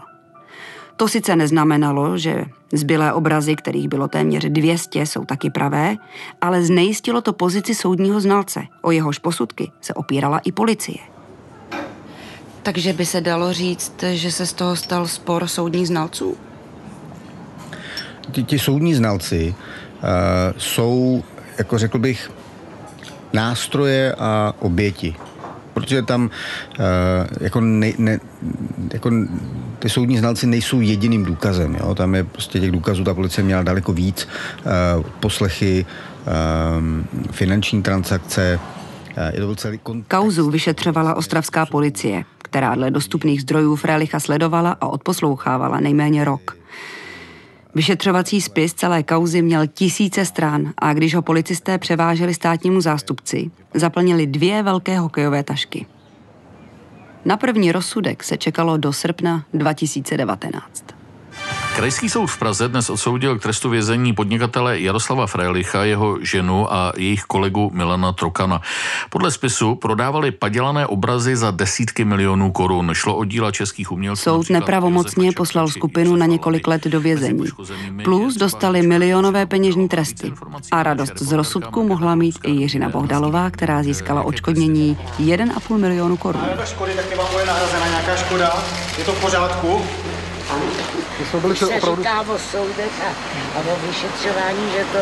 To 0.96 1.08
sice 1.08 1.36
neznamenalo, 1.36 2.18
že 2.18 2.44
zbylé 2.72 3.12
obrazy, 3.12 3.56
kterých 3.56 3.88
bylo 3.88 4.08
téměř 4.08 4.44
200, 4.44 5.06
jsou 5.06 5.24
taky 5.24 5.50
pravé, 5.50 5.96
ale 6.40 6.62
znejistilo 6.62 7.20
to 7.20 7.32
pozici 7.32 7.74
soudního 7.74 8.20
znalce. 8.20 8.60
O 8.82 8.90
jehož 8.90 9.18
posudky 9.18 9.70
se 9.80 9.94
opírala 9.94 10.38
i 10.38 10.52
policie. 10.52 10.98
Takže 12.62 12.92
by 12.92 13.06
se 13.06 13.20
dalo 13.20 13.52
říct, 13.52 14.04
že 14.12 14.32
se 14.32 14.46
z 14.46 14.52
toho 14.52 14.76
stal 14.76 15.06
spor 15.06 15.46
soudních 15.46 15.88
znalců? 15.88 16.36
Ti, 18.30 18.44
ti 18.44 18.58
soudní 18.58 18.94
znalci 18.94 19.54
uh, 19.54 20.08
jsou, 20.58 21.24
jako 21.58 21.78
řekl 21.78 21.98
bych, 21.98 22.30
nástroje 23.32 24.14
a 24.18 24.54
oběti 24.58 25.16
protože 25.80 26.02
tam 26.02 26.24
uh, 26.24 26.30
jako, 27.40 27.60
ne, 27.60 27.92
ne, 27.98 28.20
jako 28.92 29.10
ty 29.78 29.88
soudní 29.88 30.18
znalci 30.18 30.46
nejsou 30.46 30.80
jediným 30.80 31.24
důkazem. 31.24 31.74
Jo? 31.74 31.94
Tam 31.94 32.14
je 32.14 32.24
prostě 32.24 32.60
těch 32.60 32.72
důkazů, 32.72 33.04
ta 33.04 33.14
policie 33.14 33.44
měla 33.44 33.62
daleko 33.62 33.92
víc. 33.92 34.28
Uh, 34.98 35.06
poslechy, 35.20 35.86
uh, 36.26 37.30
finanční 37.30 37.82
transakce. 37.82 38.60
Je 39.32 39.40
to 39.40 39.56
celý 39.56 39.78
kontext. 39.78 40.10
Kauzu 40.10 40.50
vyšetřovala 40.50 41.14
ostravská 41.14 41.66
policie, 41.66 42.24
která 42.38 42.74
dle 42.74 42.90
dostupných 42.90 43.42
zdrojů 43.42 43.76
Frélicha 43.76 44.20
sledovala 44.20 44.76
a 44.80 44.86
odposlouchávala 44.86 45.80
nejméně 45.80 46.24
rok. 46.24 46.57
Vyšetřovací 47.78 48.40
spis 48.40 48.74
celé 48.74 49.02
kauzy 49.02 49.42
měl 49.42 49.66
tisíce 49.66 50.24
stran 50.24 50.72
a 50.78 50.92
když 50.92 51.14
ho 51.14 51.22
policisté 51.22 51.78
převáželi 51.78 52.34
státnímu 52.34 52.80
zástupci, 52.80 53.50
zaplnili 53.74 54.26
dvě 54.26 54.62
velké 54.62 54.98
hokejové 54.98 55.42
tašky. 55.42 55.86
Na 57.24 57.36
první 57.36 57.72
rozsudek 57.72 58.24
se 58.24 58.36
čekalo 58.36 58.76
do 58.76 58.92
srpna 58.92 59.44
2019. 59.54 60.97
Krajský 61.78 62.08
soud 62.10 62.26
v 62.26 62.38
Praze 62.38 62.68
dnes 62.68 62.90
odsoudil 62.90 63.38
k 63.38 63.42
trestu 63.42 63.70
vězení 63.70 64.12
podnikatele 64.12 64.80
Jaroslava 64.80 65.26
Frelicha, 65.26 65.84
jeho 65.84 66.18
ženu 66.22 66.72
a 66.72 66.92
jejich 66.96 67.22
kolegu 67.22 67.70
Milana 67.74 68.12
Trokana. 68.12 68.60
Podle 69.10 69.30
spisu 69.30 69.74
prodávali 69.74 70.30
padělané 70.30 70.86
obrazy 70.86 71.36
za 71.36 71.50
desítky 71.50 72.04
milionů 72.04 72.52
korun. 72.52 72.90
Šlo 72.92 73.16
o 73.16 73.24
díla 73.24 73.50
českých 73.50 73.92
umělců. 73.92 74.22
Soud 74.22 74.50
nepravomocně 74.50 75.32
poslal 75.32 75.68
skupinu 75.68 76.16
na 76.16 76.26
několik 76.26 76.66
let 76.66 76.84
do 76.84 77.00
vězení. 77.00 77.44
Plus 78.04 78.36
dostali 78.36 78.82
milionové 78.82 79.46
peněžní 79.46 79.88
tresty. 79.88 80.32
A 80.72 80.82
radost 80.82 81.18
z 81.18 81.32
rozsudku 81.32 81.88
mohla 81.88 82.14
mít 82.14 82.38
i 82.42 82.50
Jiřina 82.50 82.88
Bohdalová, 82.88 83.50
která 83.50 83.82
získala 83.82 84.22
očkodnění 84.22 84.98
1,5 85.18 85.78
milionu 85.78 86.16
korun. 86.16 86.42
škody, 86.64 86.94
taky 86.94 87.14
vám 87.14 87.26
bude 87.32 87.46
nahrazena 87.46 87.88
nějaká 87.88 88.16
škoda. 88.16 88.52
Je 88.98 89.04
to 89.04 89.12
v 89.12 89.20
pořádku? 89.20 89.82
Jsme 91.26 91.40
byli 91.40 91.56
se 91.56 91.66
opravdu... 91.66 92.02
říká 92.02 92.20
o 92.20 92.38
soudech 92.38 92.92
a, 93.06 93.10
a 93.58 93.60
o 93.60 93.86
vyšetřování, 93.86 94.70
že 94.72 94.84
to 94.92 94.98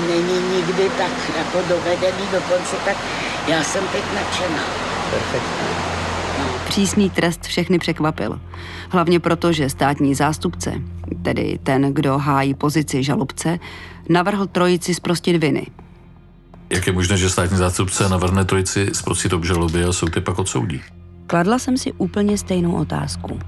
není 0.00 0.56
nikdy 0.56 0.90
tak 0.98 1.12
jako 1.38 1.68
dovedený 1.68 2.24
dokonce, 2.32 2.76
tak 2.84 2.96
já 3.48 3.62
jsem 3.64 3.84
teď 3.92 4.04
nadšená. 4.14 4.62
Perfektní. 5.10 5.68
No. 6.38 6.44
Přísný 6.68 7.10
trest 7.10 7.42
všechny 7.42 7.78
překvapil. 7.78 8.40
Hlavně 8.90 9.20
proto, 9.20 9.52
že 9.52 9.70
státní 9.70 10.14
zástupce, 10.14 10.72
tedy 11.22 11.58
ten, 11.62 11.94
kdo 11.94 12.18
hájí 12.18 12.54
pozici 12.54 13.02
žalobce, 13.02 13.58
navrhl 14.08 14.46
trojici 14.46 14.94
zprostit 14.94 15.36
viny. 15.36 15.66
Jak 16.70 16.86
je 16.86 16.92
možné, 16.92 17.16
že 17.16 17.30
státní 17.30 17.56
zástupce 17.56 18.08
navrhne 18.08 18.44
trojici 18.44 18.90
zprostit 18.92 19.32
obžaloby 19.32 19.84
a 19.84 19.92
soud 19.92 20.16
je 20.16 20.22
pak 20.22 20.38
odsoudí? 20.38 20.82
Kladla 21.26 21.58
jsem 21.58 21.76
si 21.76 21.92
úplně 21.92 22.38
stejnou 22.38 22.74
otázku. 22.74 23.38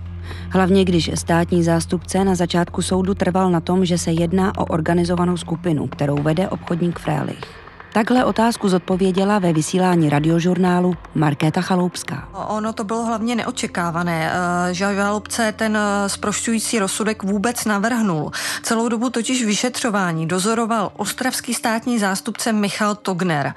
Hlavně 0.51 0.85
když 0.85 1.11
státní 1.15 1.63
zástupce 1.63 2.25
na 2.25 2.35
začátku 2.35 2.83
soudu 2.83 3.15
trval 3.15 3.51
na 3.51 3.61
tom, 3.61 3.85
že 3.85 3.99
se 3.99 4.11
jedná 4.11 4.59
o 4.59 4.65
organizovanou 4.65 5.37
skupinu, 5.37 5.87
kterou 5.87 6.17
vede 6.17 6.49
obchodník 6.49 6.99
Frélich. 6.99 7.60
Takhle 7.93 8.25
otázku 8.25 8.69
zodpověděla 8.69 9.39
ve 9.39 9.53
vysílání 9.53 10.11
radiožurnálu 10.11 10.95
Markéta 11.15 11.61
Chaloupská. 11.61 12.29
Ono 12.49 12.73
to 12.73 12.85
bylo 12.85 13.05
hlavně 13.05 13.35
neočekávané. 13.35 14.33
Eh, 14.33 14.75
žalobce 14.75 15.53
ten 15.53 15.77
eh, 15.77 16.09
sprošťující 16.09 16.79
rozsudek 16.79 17.23
vůbec 17.23 17.65
navrhnul. 17.65 18.31
Celou 18.63 18.89
dobu 18.89 19.11
totiž 19.11 19.45
vyšetřování 19.45 20.27
dozoroval 20.27 20.93
ostravský 20.97 21.55
státní 21.55 21.99
zástupce 21.99 22.53
Michal 22.53 22.95
Togner. 22.95 23.55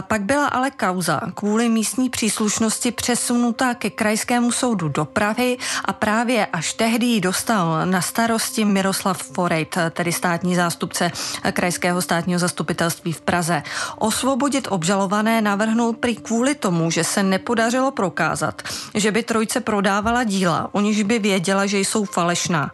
Pak 0.00 0.22
byla 0.22 0.46
ale 0.46 0.70
kauza 0.70 1.20
kvůli 1.34 1.68
místní 1.68 2.10
příslušnosti 2.10 2.90
přesunutá 2.90 3.74
ke 3.74 3.90
krajskému 3.90 4.52
soudu 4.52 4.88
do 4.88 5.04
Prahy 5.04 5.58
a 5.84 5.92
právě 5.92 6.46
až 6.46 6.74
tehdy 6.74 7.06
ji 7.06 7.20
dostal 7.20 7.86
na 7.86 8.00
starosti 8.00 8.64
Miroslav 8.64 9.22
Forejt, 9.22 9.78
tedy 9.90 10.12
státní 10.12 10.56
zástupce 10.56 11.10
krajského 11.52 12.02
státního 12.02 12.38
zastupitelství 12.38 13.12
v 13.12 13.20
Praze. 13.20 13.62
Osvobodit 13.98 14.68
obžalované 14.70 15.40
navrhnul 15.40 15.92
prý 15.92 16.16
kvůli 16.16 16.54
tomu, 16.54 16.90
že 16.90 17.04
se 17.04 17.22
nepodařilo 17.22 17.90
prokázat, 17.90 18.62
že 18.94 19.10
by 19.10 19.22
trojce 19.22 19.60
prodávala 19.60 20.24
díla, 20.24 20.68
o 20.72 20.80
niž 20.80 21.02
by 21.02 21.18
věděla, 21.18 21.66
že 21.66 21.78
jsou 21.78 22.04
falešná. 22.04 22.70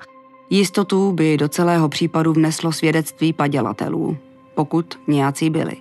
Jistotu 0.51 1.13
by 1.13 1.37
do 1.37 1.49
celého 1.49 1.89
případu 1.89 2.33
vneslo 2.33 2.73
svědectví 2.73 3.33
padělatelů, 3.33 4.17
pokud 4.55 4.99
nějací 5.07 5.51
byli. 5.51 5.77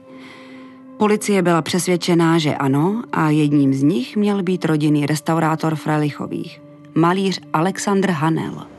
Policie 0.97 1.41
byla 1.41 1.61
přesvědčená, 1.61 2.37
že 2.37 2.55
ano 2.55 3.03
a 3.11 3.29
jedním 3.29 3.73
z 3.73 3.83
nich 3.83 4.15
měl 4.15 4.43
být 4.43 4.65
rodinný 4.65 5.05
restaurátor 5.05 5.75
Frelichových, 5.75 6.61
malíř 6.95 7.39
Alexandr 7.53 8.11
Hanel. 8.11 8.76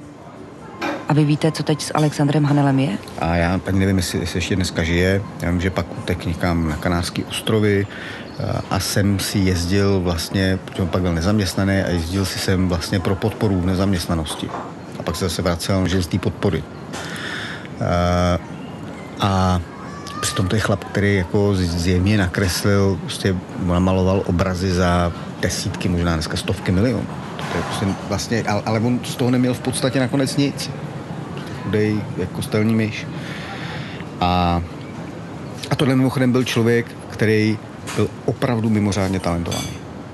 A 1.08 1.12
vy 1.12 1.24
víte, 1.24 1.52
co 1.52 1.62
teď 1.62 1.82
s 1.82 1.92
Alexandrem 1.94 2.44
Hanelem 2.44 2.78
je? 2.78 2.98
A 3.18 3.36
já 3.36 3.58
tak 3.58 3.74
nevím, 3.74 3.96
jestli, 3.96 4.18
jestli 4.18 4.36
ještě 4.38 4.56
dneska 4.56 4.82
žije. 4.82 5.22
Já 5.42 5.50
vím, 5.50 5.60
že 5.60 5.70
pak 5.70 5.98
utek 5.98 6.26
někam 6.26 6.68
na 6.68 6.76
Kanárské 6.76 7.24
ostrovy 7.24 7.86
a 8.70 8.80
sem 8.80 9.18
si 9.18 9.38
jezdil 9.38 10.00
vlastně, 10.00 10.58
protože 10.64 10.84
pak 10.84 11.02
byl 11.02 11.14
nezaměstnaný 11.14 11.80
a 11.80 11.88
jezdil 11.88 12.24
si 12.24 12.38
sem 12.38 12.68
vlastně 12.68 13.00
pro 13.00 13.14
podporu 13.14 13.60
v 13.60 13.66
nezaměstnanosti. 13.66 14.48
A 14.98 15.02
pak 15.02 15.16
se 15.16 15.24
zase 15.24 15.42
vracel 15.42 15.88
že 15.88 16.02
z 16.02 16.06
té 16.06 16.18
podpory. 16.18 16.64
A, 17.80 18.38
a 19.20 19.60
přitom 20.20 20.48
to 20.48 20.56
je 20.56 20.60
chlap, 20.60 20.84
který 20.84 21.16
jako 21.16 21.54
zjevně 21.54 22.18
nakreslil, 22.18 22.98
prostě 23.00 23.36
namaloval 23.62 24.22
obrazy 24.26 24.72
za 24.72 25.12
desítky, 25.40 25.88
možná 25.88 26.14
dneska 26.14 26.36
stovky 26.36 26.72
milionů. 26.72 27.06
To 27.36 27.56
je 27.56 27.62
prostě 27.62 27.86
vlastně, 28.08 28.42
ale 28.42 28.80
on 28.80 29.00
z 29.04 29.16
toho 29.16 29.30
neměl 29.30 29.54
v 29.54 29.60
podstatě 29.60 30.00
nakonec 30.00 30.36
nic 30.36 30.70
chudej 31.68 32.00
jako 32.16 32.32
kostelní 32.32 32.74
myš. 32.74 33.06
A, 34.20 34.62
a 35.70 35.76
tohle 35.76 35.96
mimochodem 35.96 36.32
byl 36.32 36.44
člověk, 36.44 36.86
který 37.10 37.58
byl 37.96 38.08
opravdu 38.24 38.70
mimořádně 38.70 39.20
talentovaný. 39.20 39.68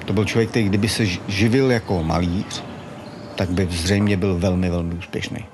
To 0.04 0.12
byl 0.12 0.24
člověk, 0.24 0.50
který 0.50 0.64
kdyby 0.64 0.88
se 0.88 1.06
živil 1.28 1.70
jako 1.70 2.02
malíř, 2.02 2.64
tak 3.36 3.50
by 3.50 3.68
zřejmě 3.70 4.16
byl 4.16 4.38
velmi, 4.38 4.70
velmi 4.70 4.94
úspěšný. 4.94 5.46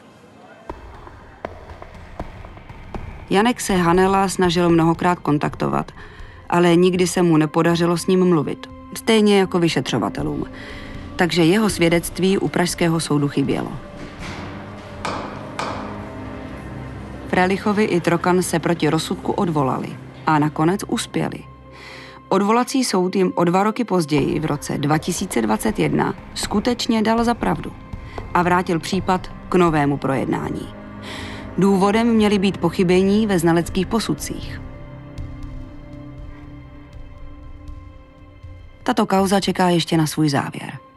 Janek 3.31 3.61
se 3.61 3.77
Hanela 3.77 4.29
snažil 4.29 4.71
mnohokrát 4.71 5.19
kontaktovat, 5.19 5.93
ale 6.49 6.77
nikdy 6.77 7.07
se 7.07 7.23
mu 7.23 7.37
nepodařilo 7.37 7.97
s 7.97 8.07
ním 8.07 8.29
mluvit. 8.29 8.67
Stejně 8.95 9.39
jako 9.39 9.59
vyšetřovatelům. 9.59 10.45
Takže 11.17 11.45
jeho 11.45 11.71
svědectví 11.71 12.39
u 12.39 12.49
Pražského 12.49 13.01
soudu 13.01 13.29
chybělo. 13.29 13.90
Frelichovi 17.31 17.85
i 17.85 18.01
Trokan 18.01 18.43
se 18.43 18.59
proti 18.59 18.91
rozsudku 18.91 19.33
odvolali 19.33 19.97
a 20.27 20.39
nakonec 20.39 20.81
uspěli. 20.89 21.39
Odvolací 22.29 22.85
soud 22.85 23.17
jim 23.17 23.33
o 23.35 23.45
dva 23.45 23.63
roky 23.63 23.85
později, 23.85 24.41
v 24.41 24.45
roce 24.45 24.79
2021, 24.79 26.15
skutečně 26.35 27.03
dal 27.03 27.25
za 27.25 27.35
pravdu 27.35 27.73
a 28.35 28.43
vrátil 28.43 28.81
případ 28.81 29.31
k 29.49 29.55
novému 29.55 29.97
projednání. 29.97 30.69
Důvodem 31.59 32.07
měly 32.07 32.39
být 32.39 32.59
pochybení 32.59 33.27
ve 33.27 33.39
znaleckých 33.39 33.87
posudcích. 33.87 34.61
Tato 38.83 39.07
kauza 39.07 39.41
čeká 39.41 39.69
ještě 39.69 39.97
na 39.97 40.07
svůj 40.07 40.29
závěr. 40.29 40.90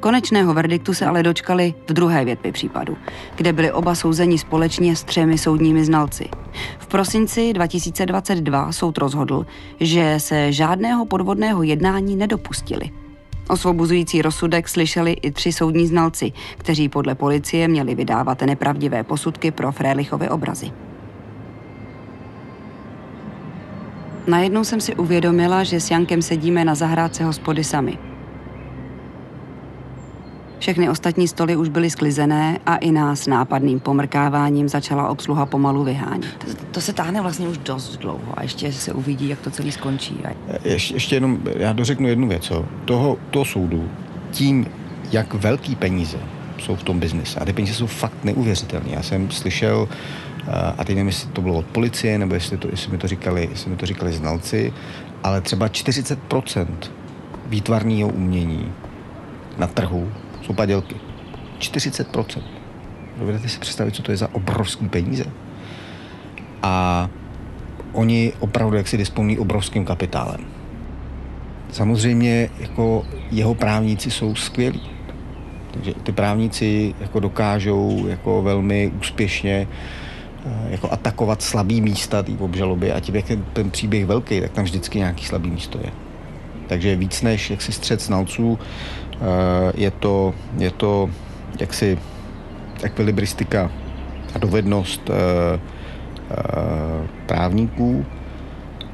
Konečného 0.00 0.54
verdiktu 0.54 0.94
se 0.94 1.06
ale 1.06 1.22
dočkali 1.22 1.74
v 1.86 1.92
druhé 1.92 2.24
větvi 2.24 2.52
případu, 2.52 2.96
kde 3.36 3.52
byli 3.52 3.72
oba 3.72 3.94
souzeni 3.94 4.38
společně 4.38 4.96
s 4.96 5.04
třemi 5.04 5.38
soudními 5.38 5.84
znalci. 5.84 6.28
V 6.78 6.86
prosinci 6.86 7.52
2022 7.52 8.72
soud 8.72 8.98
rozhodl, 8.98 9.46
že 9.80 10.14
se 10.18 10.52
žádného 10.52 11.06
podvodného 11.06 11.62
jednání 11.62 12.16
nedopustili. 12.16 12.90
Osvobozující 13.48 14.22
rozsudek 14.22 14.68
slyšeli 14.68 15.12
i 15.12 15.30
tři 15.30 15.52
soudní 15.52 15.86
znalci, 15.86 16.32
kteří 16.56 16.88
podle 16.88 17.14
policie 17.14 17.68
měli 17.68 17.94
vydávat 17.94 18.42
nepravdivé 18.42 19.04
posudky 19.04 19.50
pro 19.50 19.72
Frélichové 19.72 20.30
obrazy. 20.30 20.72
Najednou 24.26 24.64
jsem 24.64 24.80
si 24.80 24.94
uvědomila, 24.94 25.64
že 25.64 25.80
s 25.80 25.90
Jankem 25.90 26.22
sedíme 26.22 26.64
na 26.64 26.74
zahrádce 26.74 27.24
hospody 27.24 27.64
sami– 27.64 27.98
všechny 30.60 30.90
ostatní 30.90 31.28
stoly 31.28 31.56
už 31.56 31.68
byly 31.68 31.90
sklizené 31.90 32.58
a 32.66 32.76
i 32.76 32.92
nás 32.92 33.26
nápadným 33.26 33.80
pomrkáváním 33.80 34.68
začala 34.68 35.08
obsluha 35.08 35.46
pomalu 35.46 35.84
vyhánět. 35.84 36.44
To, 36.44 36.64
to 36.70 36.80
se 36.80 36.92
táhne 36.92 37.20
vlastně 37.20 37.48
už 37.48 37.58
dost 37.58 37.96
dlouho 37.96 38.34
a 38.34 38.42
ještě 38.42 38.72
se 38.72 38.92
uvidí, 38.92 39.28
jak 39.28 39.40
to 39.40 39.50
celý 39.50 39.72
skončí. 39.72 40.16
Ještě, 40.64 40.94
ještě 40.94 41.16
jenom, 41.16 41.38
já 41.56 41.72
dořeknu 41.72 42.08
jednu 42.08 42.28
věc. 42.28 42.52
Toho, 42.84 43.18
toho 43.30 43.44
soudu, 43.44 43.90
tím, 44.30 44.66
jak 45.12 45.34
velký 45.34 45.76
peníze 45.76 46.18
jsou 46.58 46.76
v 46.76 46.82
tom 46.82 47.00
biznise, 47.00 47.40
a 47.40 47.44
ty 47.44 47.52
peníze 47.52 47.74
jsou 47.74 47.86
fakt 47.86 48.24
neuvěřitelné. 48.24 48.88
Já 48.90 49.02
jsem 49.02 49.30
slyšel, 49.30 49.88
a 50.78 50.84
teď 50.84 50.96
nevím, 50.96 51.06
jestli 51.06 51.28
to 51.28 51.42
bylo 51.42 51.54
od 51.54 51.66
policie, 51.66 52.18
nebo 52.18 52.34
jestli, 52.34 52.58
to, 52.58 52.68
jestli, 52.70 52.92
mi, 52.92 52.98
to 52.98 53.08
říkali, 53.08 53.48
jestli 53.50 53.70
mi 53.70 53.76
to 53.76 53.86
říkali 53.86 54.12
znalci, 54.12 54.72
ale 55.22 55.40
třeba 55.40 55.68
40% 55.68 56.66
výtvarného 57.46 58.08
umění 58.08 58.72
na 59.58 59.66
trhu 59.66 60.08
jsou 60.50 60.54
padělky. 60.54 60.94
40%. 61.58 62.42
Dovedete 63.18 63.48
si 63.48 63.58
představit, 63.58 63.94
co 63.94 64.02
to 64.02 64.10
je 64.10 64.16
za 64.16 64.34
obrovský 64.34 64.88
peníze. 64.88 65.24
A 66.62 67.08
oni 67.92 68.32
opravdu 68.40 68.76
jak 68.76 68.88
si 68.88 68.96
disponují 68.96 69.38
obrovským 69.38 69.84
kapitálem. 69.84 70.40
Samozřejmě 71.70 72.50
jako 72.58 73.06
jeho 73.30 73.54
právníci 73.54 74.10
jsou 74.10 74.34
skvělí. 74.34 74.82
Takže 75.70 75.94
ty 76.02 76.12
právníci 76.12 76.94
jako 77.00 77.20
dokážou 77.20 78.06
jako 78.06 78.42
velmi 78.42 78.92
úspěšně 79.00 79.68
eh, 80.46 80.70
jako 80.70 80.92
atakovat 80.92 81.42
slabý 81.42 81.80
místa 81.80 82.22
té 82.22 82.32
obžaloby 82.38 82.92
a 82.92 83.00
tím, 83.00 83.16
jak 83.16 83.30
je 83.30 83.38
ten 83.52 83.70
příběh 83.70 84.06
velký, 84.06 84.40
tak 84.40 84.50
tam 84.50 84.64
vždycky 84.64 84.98
nějaký 84.98 85.24
slabý 85.24 85.50
místo 85.50 85.78
je. 85.78 86.09
Takže 86.70 86.96
víc 86.96 87.22
než 87.22 87.50
jak 87.50 87.62
si 87.62 87.72
střed 87.72 88.00
znalců, 88.00 88.58
Eh, 89.20 89.72
je 89.74 89.90
to, 89.90 90.34
je 90.58 90.70
to 90.70 91.10
jaksi 91.60 91.98
ekvilibristika 92.82 93.70
a 94.34 94.38
dovednost 94.38 95.10
e, 95.10 95.60
právníků 97.26 98.06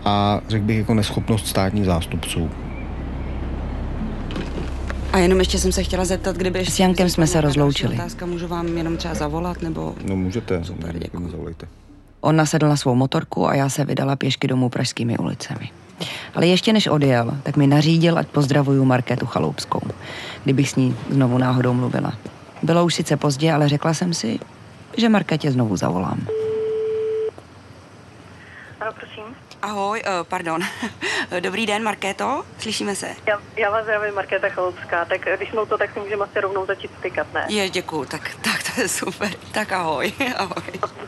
a 0.05 0.41
řekl 0.49 0.65
bych 0.65 0.79
jako 0.79 0.95
neschopnost 0.95 1.47
státních 1.47 1.85
zástupců. 1.85 2.51
A 5.13 5.19
jenom 5.19 5.39
ještě 5.39 5.59
jsem 5.59 5.73
se 5.73 5.83
chtěla 5.83 6.05
zeptat, 6.05 6.37
kdyby... 6.37 6.67
S 6.67 6.81
Jankem 6.81 7.09
jsme 7.09 7.27
se 7.27 7.41
rozloučili. 7.41 7.95
Otázka, 7.95 8.27
můžu 8.27 8.49
vám 8.49 8.79
jenom 8.79 8.97
třeba 8.97 9.15
zavolat, 9.15 9.63
nebo... 9.63 9.95
No 10.09 10.17
můžete, 10.17 10.65
Super, 10.65 10.99
děkuji. 10.99 11.31
zavolejte. 11.31 11.67
On 12.21 12.37
nasedl 12.37 12.69
na 12.69 12.77
svou 12.77 12.95
motorku 12.95 13.49
a 13.49 13.55
já 13.55 13.69
se 13.69 13.85
vydala 13.85 14.17
pěšky 14.17 14.49
domů 14.49 14.69
pražskými 14.69 15.19
ulicemi. 15.19 15.71
Ale 16.35 16.47
ještě 16.47 16.73
než 16.73 16.87
odjel, 16.87 17.37
tak 17.43 17.57
mi 17.57 17.67
nařídil, 17.67 18.19
ať 18.19 18.27
pozdravuju 18.27 18.85
Markétu 18.85 19.27
Chaloupskou, 19.27 19.81
kdybych 20.45 20.71
s 20.71 20.77
ní 20.77 20.97
znovu 21.11 21.39
náhodou 21.39 21.75
mluvila. 21.75 22.13
Bylo 22.63 22.85
už 22.85 22.95
sice 22.95 23.17
pozdě, 23.17 23.53
ale 23.53 23.69
řekla 23.69 23.95
jsem 23.95 24.15
si, 24.15 24.39
že 24.97 25.09
Markétě 25.09 25.51
znovu 25.51 25.77
zavolám. 25.77 26.27
Ano, 28.81 28.93
prosím. 28.93 29.25
Ahoj, 29.67 30.03
uh, 30.07 30.27
pardon. 30.29 30.61
Dobrý 31.41 31.67
den, 31.67 31.83
Markéto, 31.83 32.45
slyšíme 32.59 32.97
se. 32.97 33.09
Já, 33.27 33.41
já 33.57 33.71
vás 33.71 33.85
zdravím, 33.85 34.15
Markéta 34.15 34.49
Chaloupská, 34.49 35.05
tak 35.05 35.21
když 35.37 35.51
jsme 35.51 35.67
to, 35.67 35.79
tak 35.79 35.93
si 35.93 36.01
můžeme 36.01 36.25
asi 36.25 36.41
rovnou 36.41 36.67
začít 36.67 36.91
stykat, 36.99 37.27
ne? 37.35 37.47
Je, 37.49 37.71
děkuju, 37.71 38.05
tak, 38.05 38.31
tak 38.45 38.63
to 38.63 38.81
je 38.81 38.89
super. 38.89 39.29
Tak 39.53 39.73
ahoj, 39.73 40.13
ahoj. 40.37 40.63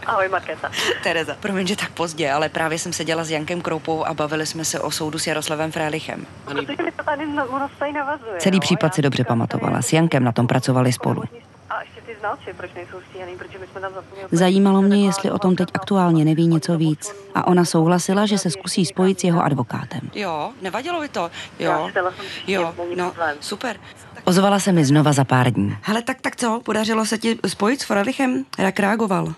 Ahoj, 0.07 0.29
Markéta. 0.29 0.71
Tereza. 1.03 1.37
Promiň, 1.41 1.67
že 1.67 1.77
tak 1.77 1.91
pozdě, 1.91 2.31
ale 2.31 2.49
právě 2.49 2.79
jsem 2.79 2.93
seděla 2.93 3.25
s 3.25 3.31
Jankem 3.31 3.61
Kroupou 3.61 4.05
a 4.05 4.15
bavili 4.15 4.47
jsme 4.47 4.65
se 4.65 4.81
o 4.81 4.91
soudu 4.91 5.19
s 5.19 5.27
Jaroslavem 5.27 5.73
Frélichem. 5.73 6.27
Protože 6.45 6.83
mi 6.83 6.93
to 6.93 7.05
tady 7.05 7.27
ono 7.27 7.71
tady 7.79 7.93
navazuje. 7.93 8.39
Celý 8.39 8.57
no, 8.57 8.61
případ 8.61 8.95
si 8.95 9.03
dobře 9.03 9.25
pamatovala. 9.25 9.83
S 9.83 9.93
Jankem 9.93 10.25
na 10.25 10.33
tom 10.33 10.47
pracovali 10.47 10.93
spolu. 10.93 11.23
A 11.71 11.83
ještě 11.83 12.01
znalci, 12.19 12.53
proč 12.57 12.75
nejsou 12.75 13.01
stíhaný, 13.11 13.37
protože 13.37 13.59
my 13.59 13.67
jsme 13.67 13.81
tam 13.81 13.95
zapomněli... 13.95 14.29
Zajímalo 14.33 14.83
mě, 14.83 15.07
jestli 15.07 15.31
o 15.31 15.39
tom 15.39 15.57
teď 15.57 15.69
aktuálně 15.75 16.25
neví 16.25 16.47
něco 16.47 16.79
víc. 16.79 17.15
A 17.35 17.47
ona 17.47 17.65
souhlasila, 17.65 18.27
že 18.27 18.39
se 18.39 18.51
zkusí 18.51 18.87
spojit 18.87 19.21
s 19.21 19.25
jeho 19.25 19.43
advokátem. 19.43 20.01
Jo, 20.15 20.51
nevadilo 20.63 21.01
by 21.01 21.09
to. 21.09 21.31
Jo, 21.59 21.91
jo, 22.47 22.75
no, 22.97 23.13
super. 23.41 23.77
Ozvala 24.25 24.59
se 24.59 24.73
mi 24.73 24.85
znova 24.85 25.13
za 25.13 25.25
pár 25.25 25.51
dní. 25.51 25.77
Hele, 25.83 26.03
tak, 26.03 26.21
tak 26.21 26.37
co, 26.37 26.61
podařilo 26.65 27.05
se 27.05 27.19
ti 27.19 27.39
spojit 27.47 27.81
s 27.81 27.85
Frelichem? 27.85 28.45
Jak 28.59 28.81
reagoval? 28.81 29.35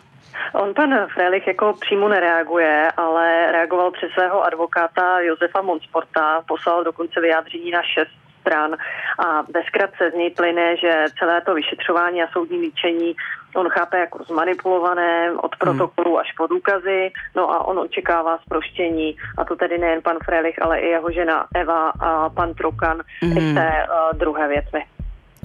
On 0.52 0.74
pan 0.74 0.90
Frelich 1.14 1.46
jako 1.46 1.74
přímo 1.80 2.08
nereaguje, 2.08 2.92
ale 2.96 3.52
reagoval 3.52 3.90
přes 3.90 4.10
svého 4.10 4.42
advokáta 4.42 5.20
Josefa 5.20 5.62
Monsporta, 5.62 6.42
poslal 6.48 6.84
dokonce 6.84 7.20
vyjádření 7.20 7.70
na 7.70 7.82
šest 7.82 8.29
stran 8.40 8.76
a 9.18 9.42
bezkratce 9.53 10.11
z 10.11 10.14
něj 10.14 10.31
plyne, 10.31 10.76
že 10.76 11.05
celé 11.18 11.40
to 11.40 11.55
vyšetřování 11.55 12.22
a 12.22 12.33
soudní 12.33 12.61
líčení 12.61 13.14
on 13.55 13.68
chápe 13.68 13.98
jako 13.98 14.24
zmanipulované 14.24 15.33
od 15.33 15.57
protokolu 15.57 16.18
až 16.18 16.33
po 16.37 16.46
důkazy, 16.46 17.11
no 17.37 17.50
a 17.50 17.64
on 17.64 17.79
očekává 17.79 18.38
zproštění 18.38 19.16
a 19.38 19.44
to 19.44 19.57
tedy 19.57 19.79
nejen 19.79 20.03
pan 20.03 20.16
Frelich, 20.24 20.62
ale 20.62 20.79
i 20.79 20.87
jeho 20.87 21.11
žena 21.11 21.46
Eva 21.55 21.92
a 22.00 22.29
pan 22.29 22.55
Trukan 22.55 23.03
mm. 23.22 23.38
i 23.38 23.55
té 23.55 23.70
uh, 23.70 24.18
druhé 24.18 24.48
větvi. 24.48 24.81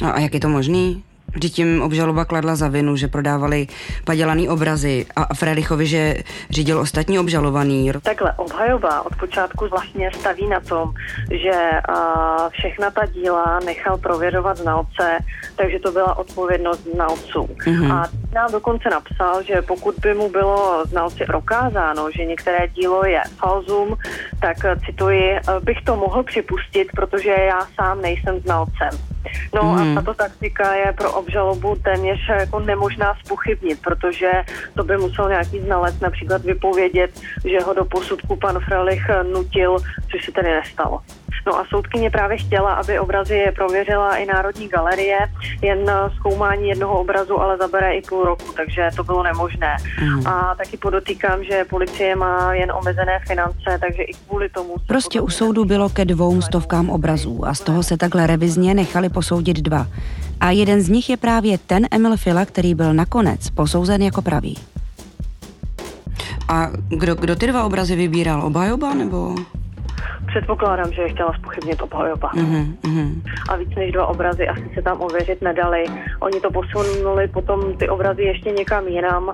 No 0.02 0.16
a 0.16 0.20
jak 0.20 0.34
je 0.34 0.40
to 0.40 0.50
možný? 0.50 1.04
Vždyť 1.36 1.54
tím 1.54 1.82
obžaloba 1.82 2.26
kladla 2.26 2.56
za 2.56 2.68
vinu, 2.68 2.96
že 2.96 3.08
prodávali 3.08 3.68
padělaný 4.04 4.50
obrazy 4.50 5.06
a 5.16 5.34
Frelichovi, 5.34 5.88
že 5.88 6.16
řídil 6.50 6.80
ostatní 6.80 7.20
obžalovaný. 7.20 7.92
Takhle, 8.04 8.34
obhajoba 8.34 9.06
od 9.06 9.16
počátku 9.16 9.68
vlastně 9.68 10.12
staví 10.20 10.48
na 10.48 10.60
tom, 10.60 10.94
že 11.32 11.82
a, 11.90 12.50
všechna 12.50 12.92
ta 12.92 13.06
díla 13.06 13.60
nechal 13.66 13.98
prověřovat 13.98 14.58
znalce, 14.58 15.20
takže 15.56 15.80
to 15.80 15.92
byla 15.92 16.18
odpovědnost 16.18 16.88
znalců. 16.94 17.42
Mm-hmm. 17.42 17.94
A 17.94 18.08
nám 18.36 18.52
dokonce 18.52 18.90
napsal, 18.90 19.44
že 19.44 19.62
pokud 19.62 19.96
by 19.96 20.14
mu 20.14 20.30
bylo 20.30 20.86
znalci 20.86 21.26
prokázáno, 21.26 22.12
že 22.12 22.26
některé 22.26 22.68
dílo 22.68 23.06
je 23.06 23.22
falzum, 23.38 23.96
tak 24.42 24.58
cituji, 24.86 25.40
bych 25.60 25.82
to 25.82 25.96
mohl 25.96 26.24
připustit, 26.24 26.88
protože 26.96 27.30
já 27.30 27.68
sám 27.76 28.02
nejsem 28.02 28.40
znalcem. 28.40 29.16
No 29.56 29.64
mm. 29.64 29.70
a 29.70 29.84
mhm. 29.84 29.96
tato 29.96 30.14
taktika 30.14 30.76
je 30.76 30.94
pro 30.94 31.14
obžalobu 31.14 31.76
téměř 31.76 32.20
jako 32.30 32.60
nemožná 32.60 33.14
spochybnit, 33.26 33.82
protože 33.82 34.32
to 34.76 34.84
by 34.84 34.98
musel 34.98 35.30
nějaký 35.30 35.60
znalec 35.60 36.00
například 36.00 36.42
vypovědět, 36.42 37.12
že 37.46 37.60
ho 37.60 37.74
do 37.74 37.86
posudku 37.86 38.36
pan 38.36 38.60
Frelich 38.60 39.08
nutil, 39.34 39.78
což 40.12 40.26
se 40.26 40.32
tedy 40.32 40.52
nestalo. 40.52 41.02
No 41.46 41.60
a 41.60 41.66
soudkyně 41.70 42.10
právě 42.10 42.38
chtěla, 42.38 42.74
aby 42.74 43.00
obrazy 43.00 43.46
prověřila 43.56 44.16
i 44.16 44.26
Národní 44.26 44.68
galerie, 44.68 45.18
jen 45.62 45.92
zkoumání 46.16 46.70
jednoho 46.70 47.00
obrazu 47.00 47.42
ale 47.42 47.58
zabere 47.58 47.94
i 47.94 48.02
půl 48.02 48.24
roku, 48.24 48.54
takže 48.56 48.90
to 48.96 49.04
bylo 49.04 49.24
nemožné. 49.24 49.78
Mm. 50.02 50.28
A 50.28 50.56
taky 50.56 50.78
podotýkám, 50.78 51.44
že 51.44 51.66
policie 51.70 52.16
má 52.16 52.54
jen 52.54 52.72
omezené 52.72 53.20
finance, 53.28 53.80
takže 53.80 54.04
i 54.04 54.14
kvůli 54.28 54.50
tomu... 54.50 54.76
Prostě 54.88 55.22
u 55.22 55.30
soudu 55.30 55.66
bylo 55.66 55.90
ke 55.90 56.06
dvou 56.06 56.42
stovkám 56.42 56.90
obrazů 56.90 57.46
a 57.46 57.54
z 57.54 57.62
toho 57.62 57.84
se 57.84 57.98
takhle 57.98 58.28
revizně 58.28 58.74
nechali 58.74 59.10
posoudit 59.10 59.58
dva. 59.58 59.88
A 60.40 60.52
jeden 60.52 60.82
z 60.82 60.90
nich 60.90 61.10
je 61.10 61.18
právě 61.18 61.58
ten 61.58 61.88
Emil 61.92 62.18
Fila, 62.18 62.46
který 62.46 62.76
byl 62.76 62.94
nakonec 62.94 63.50
posouzen 63.50 64.02
jako 64.02 64.22
pravý. 64.22 64.58
A 66.48 66.70
kdo, 66.88 67.16
kdo 67.16 67.36
ty 67.36 67.48
dva 67.48 67.64
obrazy 67.64 67.96
vybíral? 67.96 68.46
Obhajoba 68.46 68.94
nebo? 68.94 69.36
Předpokládám, 70.36 70.94
že 70.94 71.02
je 71.02 71.10
chtěla 71.10 71.34
spochybnit 71.34 71.82
obhajoba. 71.82 72.32
Mm-hmm. 72.34 73.22
A 73.50 73.56
víc 73.56 73.76
než 73.76 73.92
dva 73.92 74.08
obrazy 74.08 74.48
asi 74.48 74.72
se 74.74 74.82
tam 74.82 75.02
ověřit 75.02 75.42
nedali. 75.42 75.86
Oni 76.20 76.42
to 76.42 76.52
posunuli 76.52 77.28
potom 77.28 77.78
ty 77.78 77.90
obrazy 77.90 78.22
ještě 78.22 78.52
někam 78.52 78.88
jinam, 78.88 79.32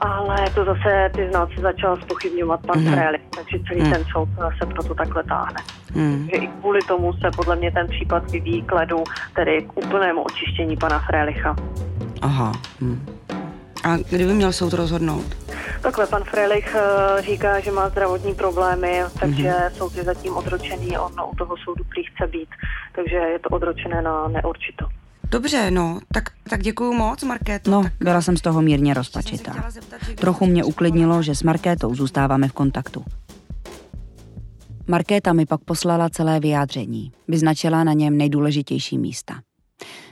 ale 0.00 0.36
to 0.54 0.64
zase 0.64 1.10
ty 1.14 1.28
znalci 1.30 1.60
začal 1.60 1.96
spochybňovat 1.96 2.60
pan 2.66 2.78
mm-hmm. 2.78 2.92
Frélik, 2.92 3.22
takže 3.36 3.58
celý 3.68 3.80
mm. 3.80 3.90
ten 3.90 4.04
soud 4.12 4.28
se 4.58 4.66
proto 4.66 4.94
takhle 4.94 5.22
táhne. 5.24 5.60
Mm. 5.94 6.28
Že 6.30 6.36
i 6.36 6.46
kvůli 6.46 6.80
tomu 6.88 7.12
se 7.12 7.30
podle 7.36 7.56
mě 7.56 7.72
ten 7.72 7.86
případ 7.86 8.30
vyvíjí 8.30 8.62
k 8.62 8.72
ledu, 8.72 9.04
tedy 9.34 9.62
k 9.62 9.76
úplnému 9.76 10.22
očištění 10.22 10.76
pana 10.76 10.98
Frélicha. 10.98 11.56
Aha. 12.22 12.52
Mm. 12.80 13.06
A 13.84 13.96
kdyby 13.96 14.34
měl 14.34 14.52
soud 14.52 14.72
rozhodnout? 14.72 15.36
Takhle 15.82 16.06
pan 16.06 16.24
Frelich 16.24 16.74
uh, 16.74 17.20
říká, 17.20 17.60
že 17.60 17.70
má 17.70 17.88
zdravotní 17.88 18.34
problémy, 18.34 19.02
takže 19.20 19.50
mm-hmm. 19.50 19.70
soud 19.70 19.96
je 19.96 20.04
zatím 20.04 20.36
odročený, 20.36 20.98
on 20.98 21.12
u 21.32 21.36
toho 21.36 21.56
soudu 21.64 21.84
prý 21.84 22.02
chce 22.04 22.26
být, 22.26 22.48
takže 22.94 23.16
je 23.16 23.38
to 23.38 23.48
odročené 23.48 24.02
na 24.02 24.28
neurčito. 24.28 24.86
Dobře, 25.30 25.70
no, 25.70 26.00
tak, 26.12 26.24
tak 26.50 26.60
děkuju 26.60 26.92
moc, 26.92 27.22
Markéto. 27.22 27.70
No, 27.70 27.82
tak... 27.82 27.92
byla 28.00 28.22
jsem 28.22 28.36
z 28.36 28.40
toho 28.40 28.62
mírně 28.62 28.94
rozpačitá. 28.94 29.70
Trochu 30.14 30.46
mě 30.46 30.64
uklidnilo, 30.64 31.22
že 31.22 31.34
s 31.34 31.42
Markétou 31.42 31.94
zůstáváme 31.94 32.48
v 32.48 32.52
kontaktu. 32.52 33.04
Markéta 34.86 35.32
mi 35.32 35.46
pak 35.46 35.60
poslala 35.64 36.08
celé 36.08 36.40
vyjádření. 36.40 37.12
Vyznačila 37.28 37.84
na 37.84 37.92
něm 37.92 38.16
nejdůležitější 38.16 38.98
místa. 38.98 39.34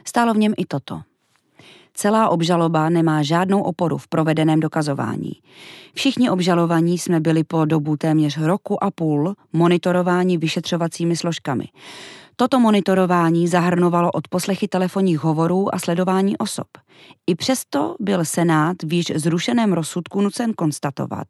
Stálo 0.07 0.35
v 0.35 0.39
něm 0.39 0.53
i 0.57 0.65
toto. 0.65 1.01
Celá 1.99 2.29
obžaloba 2.29 2.89
nemá 2.89 3.23
žádnou 3.23 3.63
oporu 3.63 3.99
v 3.99 4.09
provedeném 4.09 4.61
dokazování. 4.61 5.33
Všichni 5.95 6.31
obžalovaní 6.31 6.99
jsme 6.99 7.21
byli 7.21 7.45
po 7.45 7.65
dobu 7.65 7.97
téměř 7.97 8.39
roku 8.39 8.85
a 8.85 8.91
půl 8.91 9.35
monitorováni 9.53 10.39
vyšetřovacími 10.39 11.17
složkami. 11.17 11.65
Toto 12.37 12.61
monitorování 12.61 13.49
zahrnovalo 13.49 14.13
od 14.13 14.29
poslechy 14.29 14.69
telefonních 14.69 15.19
hovorů 15.19 15.75
a 15.75 15.79
sledování 15.79 16.39
osob. 16.39 16.67
I 17.27 17.35
přesto 17.35 17.97
byl 18.01 18.25
Senát 18.25 18.77
v 18.83 18.93
již 18.93 19.13
zrušeném 19.15 19.73
rozsudku 19.73 20.21
nucen 20.21 20.53
konstatovat, 20.53 21.27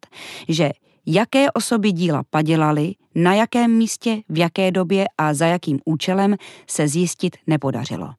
že 0.49 0.69
jaké 1.05 1.51
osoby 1.51 1.91
díla 1.91 2.23
padělaly, 2.29 2.93
na 3.15 3.33
jakém 3.33 3.71
místě, 3.71 4.21
v 4.29 4.37
jaké 4.37 4.71
době 4.71 5.05
a 5.17 5.33
za 5.33 5.45
jakým 5.45 5.79
účelem 5.85 6.35
se 6.67 6.87
zjistit 6.87 7.37
nepodařilo. 7.47 8.09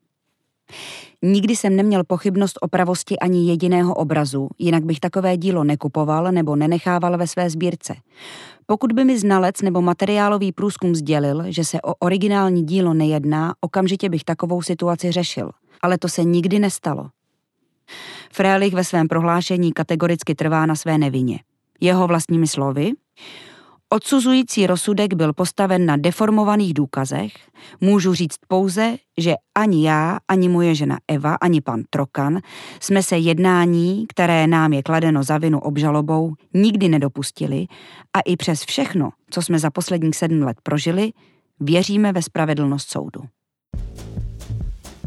Nikdy 1.23 1.57
jsem 1.57 1.77
neměl 1.77 2.05
pochybnost 2.05 2.59
o 2.61 2.69
pravosti 2.69 3.19
ani 3.19 3.49
jediného 3.49 3.95
obrazu, 3.95 4.49
jinak 4.59 4.85
bych 4.85 5.01
takové 5.01 5.37
dílo 5.37 5.65
nekupoval 5.65 6.33
nebo 6.33 6.57
nenechával 6.57 7.19
ve 7.19 7.27
své 7.27 7.51
sbírce. 7.51 7.95
Pokud 8.67 8.93
by 8.93 9.05
mi 9.05 9.19
znalec 9.19 9.63
nebo 9.63 9.83
materiálový 9.83 10.53
průzkum 10.53 10.95
sdělil, 10.95 11.45
že 11.47 11.65
se 11.65 11.81
o 11.83 11.95
originální 11.95 12.63
dílo 12.63 12.95
nejedná, 12.95 13.55
okamžitě 13.61 14.09
bych 14.09 14.25
takovou 14.25 14.63
situaci 14.63 15.13
řešil. 15.13 15.51
Ale 15.83 15.99
to 15.99 16.09
se 16.09 16.25
nikdy 16.25 16.59
nestalo. 16.59 17.09
Frélich 18.33 18.75
ve 18.75 18.85
svém 18.85 19.09
prohlášení 19.09 19.73
kategoricky 19.73 20.35
trvá 20.35 20.67
na 20.67 20.75
své 20.75 20.99
nevině. 20.99 21.39
Jeho 21.81 22.07
vlastními 22.07 22.47
slovy, 22.47 22.93
Odsuzující 23.93 24.67
rozsudek 24.67 25.15
byl 25.15 25.33
postaven 25.33 25.87
na 25.87 25.97
deformovaných 25.97 26.75
důkazech. 26.75 27.33
Můžu 27.81 28.15
říct 28.15 28.37
pouze, 28.49 28.97
že 29.19 29.35
ani 29.55 29.87
já, 29.87 30.19
ani 30.29 30.49
moje 30.49 30.75
žena 30.75 30.99
Eva, 31.09 31.35
ani 31.35 31.61
pan 31.61 31.83
Trokan 31.91 32.39
jsme 32.81 33.03
se 33.03 33.19
jednání, 33.19 34.07
které 34.09 34.47
nám 34.47 34.73
je 34.73 34.83
kladeno 34.83 35.23
za 35.23 35.39
vinu 35.39 35.61
obžalobou, 35.61 36.35
nikdy 36.55 36.89
nedopustili 36.89 37.67
a 38.17 38.21
i 38.21 38.37
přes 38.37 38.65
všechno, 38.65 39.11
co 39.31 39.43
jsme 39.43 39.59
za 39.59 39.71
posledních 39.71 40.17
sedm 40.17 40.43
let 40.43 40.57
prožili, 40.63 41.13
věříme 41.61 42.13
ve 42.13 42.23
spravedlnost 42.23 42.91
soudu. 42.91 43.21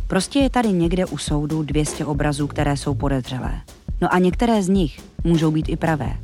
Prostě 0.07 0.39
je 0.39 0.49
tady 0.49 0.71
někde 0.71 1.05
u 1.05 1.17
soudu 1.17 1.63
200 1.63 2.05
obrazů, 2.05 2.47
které 2.47 2.77
jsou 2.77 2.95
podezřelé. 2.95 3.61
No 4.01 4.13
a 4.13 4.19
některé 4.19 4.63
z 4.63 4.69
nich 4.69 5.01
můžou 5.23 5.51
být 5.51 5.69
i 5.69 5.77
pravé. 5.77 6.17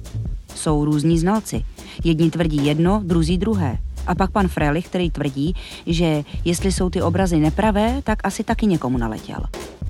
Jsou 0.55 0.85
různí 0.85 1.19
znalci. 1.19 1.65
Jedni 2.03 2.31
tvrdí 2.31 2.65
jedno, 2.65 3.01
druzí 3.05 3.37
druhé. 3.37 3.77
A 4.07 4.15
pak 4.15 4.31
pan 4.31 4.47
Frelich, 4.47 4.85
který 4.85 5.11
tvrdí, 5.11 5.55
že 5.85 6.23
jestli 6.45 6.71
jsou 6.71 6.89
ty 6.89 7.01
obrazy 7.01 7.39
nepravé, 7.39 8.01
tak 8.03 8.19
asi 8.23 8.43
taky 8.43 8.65
někomu 8.65 8.97
naletěl. 8.97 9.39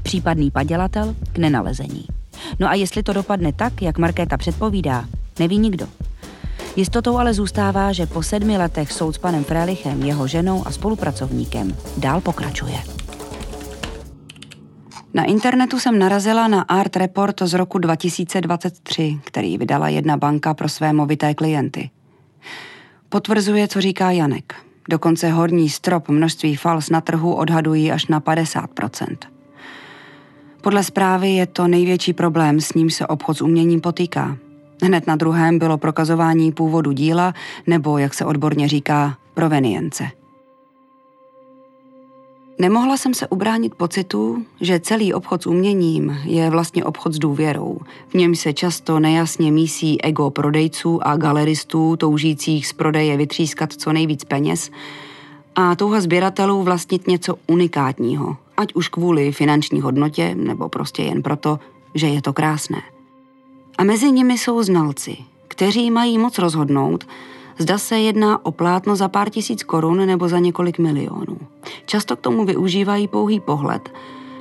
Případný 0.03 0.51
padělatel 0.51 1.15
k 1.33 1.37
nenalezení. 1.37 2.05
No 2.59 2.67
a 2.67 2.73
jestli 2.73 3.03
to 3.03 3.13
dopadne 3.13 3.53
tak, 3.53 3.81
jak 3.81 3.97
Markéta 3.97 4.37
předpovídá, 4.37 5.05
neví 5.39 5.57
nikdo. 5.57 5.87
Jistotou 6.75 7.17
ale 7.17 7.33
zůstává, 7.33 7.91
že 7.91 8.05
po 8.05 8.23
sedmi 8.23 8.57
letech 8.57 8.91
soud 8.91 9.15
s 9.15 9.17
panem 9.17 9.43
Frelichem, 9.43 10.03
jeho 10.03 10.27
ženou 10.27 10.67
a 10.67 10.71
spolupracovníkem 10.71 11.75
dál 11.97 12.21
pokračuje. 12.21 12.77
Na 15.13 15.23
internetu 15.23 15.79
jsem 15.79 15.99
narazila 15.99 16.47
na 16.47 16.61
Art 16.61 16.95
Report 16.95 17.41
z 17.41 17.53
roku 17.53 17.77
2023, 17.77 19.19
který 19.25 19.57
vydala 19.57 19.89
jedna 19.89 20.17
banka 20.17 20.53
pro 20.53 20.69
své 20.69 20.93
movité 20.93 21.33
klienty. 21.33 21.89
Potvrzuje, 23.09 23.67
co 23.67 23.81
říká 23.81 24.11
Janek. 24.11 24.55
Dokonce 24.89 25.29
horní 25.29 25.69
strop 25.69 26.09
množství 26.09 26.55
fals 26.55 26.89
na 26.89 27.01
trhu 27.01 27.33
odhadují 27.33 27.91
až 27.91 28.07
na 28.07 28.21
50% 28.21 29.17
Podle 30.61 30.83
zprávy 30.83 31.29
je 31.29 31.45
to 31.45 31.67
největší 31.67 32.13
problém, 32.13 32.61
s 32.61 32.73
ním 32.73 32.89
se 32.89 33.07
obchod 33.07 33.37
s 33.37 33.41
uměním 33.41 33.81
potýká. 33.81 34.37
Hned 34.83 35.07
na 35.07 35.15
druhém 35.15 35.59
bylo 35.59 35.77
prokazování 35.77 36.51
původu 36.51 36.91
díla, 36.91 37.33
nebo, 37.67 37.97
jak 37.97 38.13
se 38.13 38.25
odborně 38.25 38.67
říká, 38.67 39.17
provenience. 39.33 40.18
Nemohla 42.61 42.97
jsem 42.97 43.13
se 43.13 43.27
ubránit 43.27 43.75
pocitu, 43.75 44.45
že 44.61 44.79
celý 44.79 45.13
obchod 45.13 45.43
s 45.43 45.47
uměním 45.47 46.17
je 46.23 46.49
vlastně 46.49 46.83
obchod 46.83 47.13
s 47.13 47.19
důvěrou. 47.19 47.77
V 48.07 48.13
něm 48.13 48.35
se 48.35 48.53
často 48.53 48.99
nejasně 48.99 49.51
mísí 49.51 50.01
ego 50.01 50.29
prodejců 50.29 51.07
a 51.07 51.17
galeristů 51.17 51.95
toužících 51.95 52.67
z 52.67 52.73
prodeje 52.73 53.17
vytřískat 53.17 53.73
co 53.73 53.93
nejvíc 53.93 54.23
peněz 54.23 54.71
a 55.55 55.75
touha 55.75 56.01
sběratelů 56.01 56.63
vlastnit 56.63 57.07
něco 57.07 57.35
unikátního, 57.47 58.37
ať 58.57 58.73
už 58.73 58.87
kvůli 58.87 59.31
finanční 59.31 59.81
hodnotě, 59.81 60.35
nebo 60.35 60.69
prostě 60.69 61.03
jen 61.03 61.23
proto, 61.23 61.59
že 61.95 62.07
je 62.07 62.21
to 62.21 62.33
krásné. 62.33 62.81
A 63.77 63.83
mezi 63.83 64.11
nimi 64.11 64.37
jsou 64.37 64.63
znalci, 64.63 65.17
kteří 65.47 65.91
mají 65.91 66.17
moc 66.17 66.37
rozhodnout, 66.37 67.05
zda 67.59 67.77
se 67.77 67.99
jedná 67.99 68.45
o 68.45 68.51
plátno 68.51 68.95
za 68.95 69.07
pár 69.07 69.29
tisíc 69.29 69.63
korun 69.63 70.05
nebo 70.05 70.29
za 70.29 70.39
několik 70.39 70.79
milionů. 70.79 71.37
Často 71.85 72.15
k 72.15 72.19
tomu 72.19 72.45
využívají 72.45 73.07
pouhý 73.07 73.39
pohled, 73.39 73.89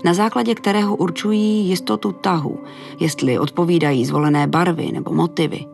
na 0.04 0.14
základě 0.14 0.54
kterého 0.54 0.96
určují 0.96 1.68
jistotu 1.68 2.12
tahu, 2.12 2.58
jestli 3.00 3.38
odpovídají 3.38 4.04
zvolené 4.04 4.46
barvy 4.46 4.92
nebo 4.92 5.12
motivy. 5.12 5.64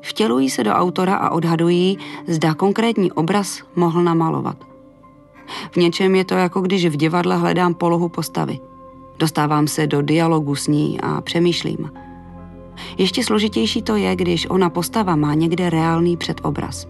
Vtělují 0.00 0.50
se 0.50 0.64
do 0.64 0.72
autora 0.72 1.16
a 1.16 1.30
odhadují, 1.30 1.98
zda 2.26 2.54
konkrétní 2.54 3.12
obraz 3.12 3.62
mohl 3.76 4.02
namalovat. 4.02 4.56
V 5.70 5.76
něčem 5.76 6.14
je 6.14 6.24
to 6.24 6.34
jako 6.34 6.60
když 6.60 6.86
v 6.86 6.96
divadle 6.96 7.36
hledám 7.36 7.74
polohu 7.74 8.08
postavy. 8.08 8.60
Dostávám 9.18 9.66
se 9.66 9.86
do 9.86 10.02
dialogu 10.02 10.54
s 10.54 10.66
ní 10.66 11.00
a 11.00 11.20
přemýšlím– 11.20 11.90
ještě 12.98 13.24
složitější 13.24 13.82
to 13.82 13.96
je, 13.96 14.16
když 14.16 14.50
ona 14.50 14.70
postava 14.70 15.16
má 15.16 15.34
někde 15.34 15.70
reálný 15.70 16.16
předobraz. 16.16 16.88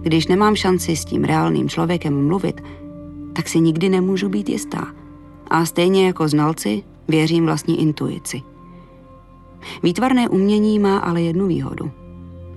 Když 0.00 0.26
nemám 0.26 0.56
šanci 0.56 0.96
s 0.96 1.04
tím 1.04 1.24
reálným 1.24 1.68
člověkem 1.68 2.26
mluvit, 2.26 2.62
tak 3.32 3.48
si 3.48 3.60
nikdy 3.60 3.88
nemůžu 3.88 4.28
být 4.28 4.48
jistá. 4.48 4.86
A 5.50 5.64
stejně 5.64 6.06
jako 6.06 6.28
znalci 6.28 6.82
věřím 7.08 7.46
vlastní 7.46 7.80
intuici. 7.80 8.42
Výtvarné 9.82 10.28
umění 10.28 10.78
má 10.78 10.98
ale 10.98 11.22
jednu 11.22 11.46
výhodu. 11.46 11.90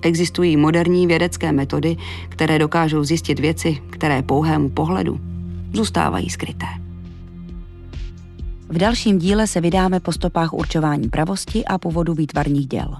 Existují 0.01 0.57
moderní 0.57 1.07
vědecké 1.07 1.51
metody, 1.51 1.97
které 2.29 2.59
dokážou 2.59 3.03
zjistit 3.03 3.39
věci, 3.39 3.81
které 3.89 4.21
pouhému 4.21 4.69
pohledu 4.69 5.19
zůstávají 5.73 6.29
skryté. 6.29 6.84
V 8.69 8.77
dalším 8.77 9.19
díle 9.19 9.47
se 9.47 9.61
vydáme 9.61 9.99
po 9.99 10.11
stopách 10.11 10.53
určování 10.53 11.09
pravosti 11.09 11.65
a 11.65 11.77
původu 11.77 12.13
výtvarných 12.13 12.67
děl. 12.67 12.95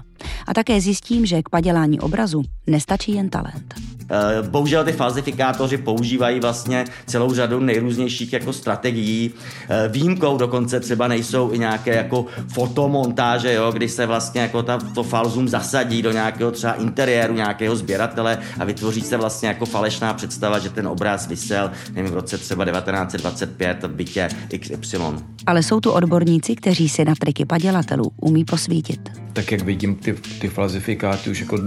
A 0.46 0.54
také 0.54 0.80
zjistím, 0.80 1.26
že 1.26 1.42
k 1.42 1.48
padělání 1.48 2.00
obrazu 2.00 2.42
nestačí 2.66 3.14
jen 3.14 3.28
talent. 3.28 3.74
Eh, 4.10 4.42
bohužel 4.42 4.84
ty 4.84 4.92
falzifikátoři 4.92 5.76
používají 5.76 6.40
vlastně 6.40 6.84
celou 7.06 7.34
řadu 7.34 7.60
nejrůznějších 7.60 8.32
jako 8.32 8.52
strategií. 8.52 9.30
Eh, 9.68 9.88
výjimkou 9.88 10.38
dokonce 10.38 10.80
třeba 10.80 11.08
nejsou 11.08 11.52
i 11.52 11.58
nějaké 11.58 11.96
jako 11.96 12.26
fotomontáže, 12.48 13.52
jo, 13.52 13.72
kdy 13.72 13.88
se 13.88 14.06
vlastně 14.06 14.40
jako 14.40 14.62
ta, 14.62 14.78
to 14.94 15.02
falzum 15.02 15.48
zasadí 15.48 16.02
do 16.02 16.12
nějakého 16.12 16.50
třeba 16.50 16.72
interiéru 16.72 17.34
nějakého 17.34 17.76
sběratele 17.76 18.38
a 18.58 18.64
vytvoří 18.64 19.00
se 19.00 19.16
vlastně 19.16 19.48
jako 19.48 19.66
falešná 19.66 20.14
představa, 20.14 20.58
že 20.58 20.70
ten 20.70 20.88
obraz 20.88 21.26
vysel 21.26 21.70
nevím, 21.92 22.10
v 22.10 22.14
roce 22.14 22.38
třeba 22.38 22.64
1925 22.64 23.82
v 23.82 23.94
bytě 23.94 24.28
XY. 24.58 24.98
Ale 25.46 25.62
jsou 25.62 25.80
tu 25.80 25.90
odborníci, 25.90 26.56
kteří 26.56 26.88
si 26.88 27.04
na 27.04 27.14
triky 27.14 27.44
padělatelů 27.44 28.12
umí 28.20 28.44
posvítit. 28.44 29.10
Tak 29.32 29.52
jak 29.52 29.62
vidím 29.62 29.94
ty, 30.06 30.38
ty 30.38 30.48
falzifikáty 30.48 31.30
už 31.30 31.40
jako 31.40 31.58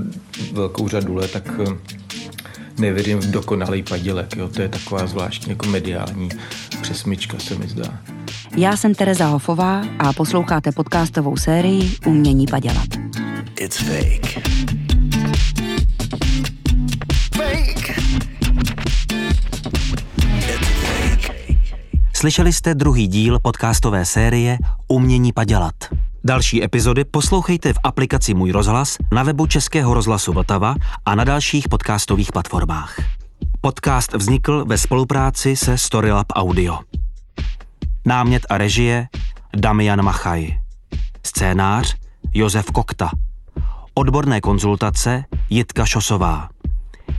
velkou 0.51 0.87
řadu 0.87 1.15
let, 1.15 1.31
tak 1.31 1.49
eh, 1.59 1.75
nevěřím 2.77 3.19
v 3.19 3.31
dokonalý 3.31 3.83
padělek. 3.83 4.35
Jo? 4.35 4.47
To 4.47 4.61
je 4.61 4.69
taková 4.69 5.07
zvláštní 5.07 5.49
jako 5.49 5.65
mediální 5.65 6.29
přesmička, 6.81 7.39
se 7.39 7.55
mi 7.55 7.67
zdá. 7.67 7.99
Já 8.57 8.77
jsem 8.77 8.95
Tereza 8.95 9.27
Hofová 9.27 9.81
a 9.99 10.13
posloucháte 10.13 10.71
podcastovou 10.71 11.37
sérii 11.37 11.91
Umění 12.05 12.45
padělat. 12.47 12.87
It's 13.59 13.77
fake. 13.77 14.49
fake. 17.35 17.99
Slyšeli 22.13 22.53
jste 22.53 22.75
druhý 22.75 23.07
díl 23.07 23.39
podcastové 23.39 24.05
série 24.05 24.57
Umění 24.87 25.33
padělat. 25.33 25.75
Další 26.23 26.63
epizody 26.63 27.05
poslouchejte 27.05 27.73
v 27.73 27.77
aplikaci 27.83 28.33
Můj 28.33 28.51
rozhlas, 28.51 28.97
na 29.11 29.23
webu 29.23 29.47
Českého 29.47 29.93
rozhlasu 29.93 30.33
Vltava 30.33 30.75
a 31.05 31.15
na 31.15 31.23
dalších 31.23 31.69
podcastových 31.69 32.31
platformách. 32.31 32.95
Podcast 33.61 34.13
vznikl 34.13 34.65
ve 34.65 34.77
spolupráci 34.77 35.55
se 35.55 35.77
Storylab 35.77 36.27
Audio. 36.35 36.79
Námět 38.05 38.45
a 38.49 38.57
režie 38.57 39.07
Damian 39.55 40.01
Machaj. 40.01 40.59
Scénář 41.25 41.95
Josef 42.33 42.71
Kokta. 42.71 43.11
Odborné 43.93 44.41
konzultace 44.41 45.23
Jitka 45.49 45.85
Šosová. 45.85 46.49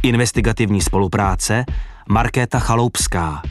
Investigativní 0.03 0.81
spolupráce 0.81 1.65
Markéta 2.09 2.59
Chaloupská. 2.59 3.43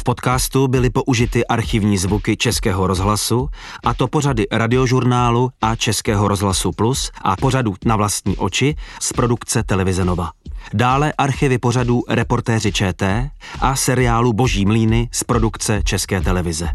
V 0.00 0.04
podcastu 0.04 0.68
byly 0.68 0.90
použity 0.90 1.46
archivní 1.46 1.98
zvuky 1.98 2.36
Českého 2.36 2.86
rozhlasu, 2.86 3.48
a 3.84 3.94
to 3.94 4.08
pořady 4.08 4.46
radiožurnálu 4.52 5.50
a 5.62 5.76
Českého 5.76 6.28
rozhlasu 6.28 6.72
Plus 6.72 7.10
a 7.22 7.36
pořadu 7.36 7.74
Na 7.84 7.96
vlastní 7.96 8.36
oči 8.36 8.76
z 9.00 9.12
produkce 9.12 9.62
Televize 9.62 10.04
Nova. 10.04 10.30
Dále 10.74 11.12
archivy 11.18 11.58
pořadů 11.58 12.02
Reportéři 12.08 12.72
ČT 12.72 13.30
a 13.60 13.76
seriálu 13.76 14.32
Boží 14.32 14.66
mlíny 14.66 15.08
z 15.12 15.24
produkce 15.24 15.82
České 15.84 16.20
televize. 16.20 16.68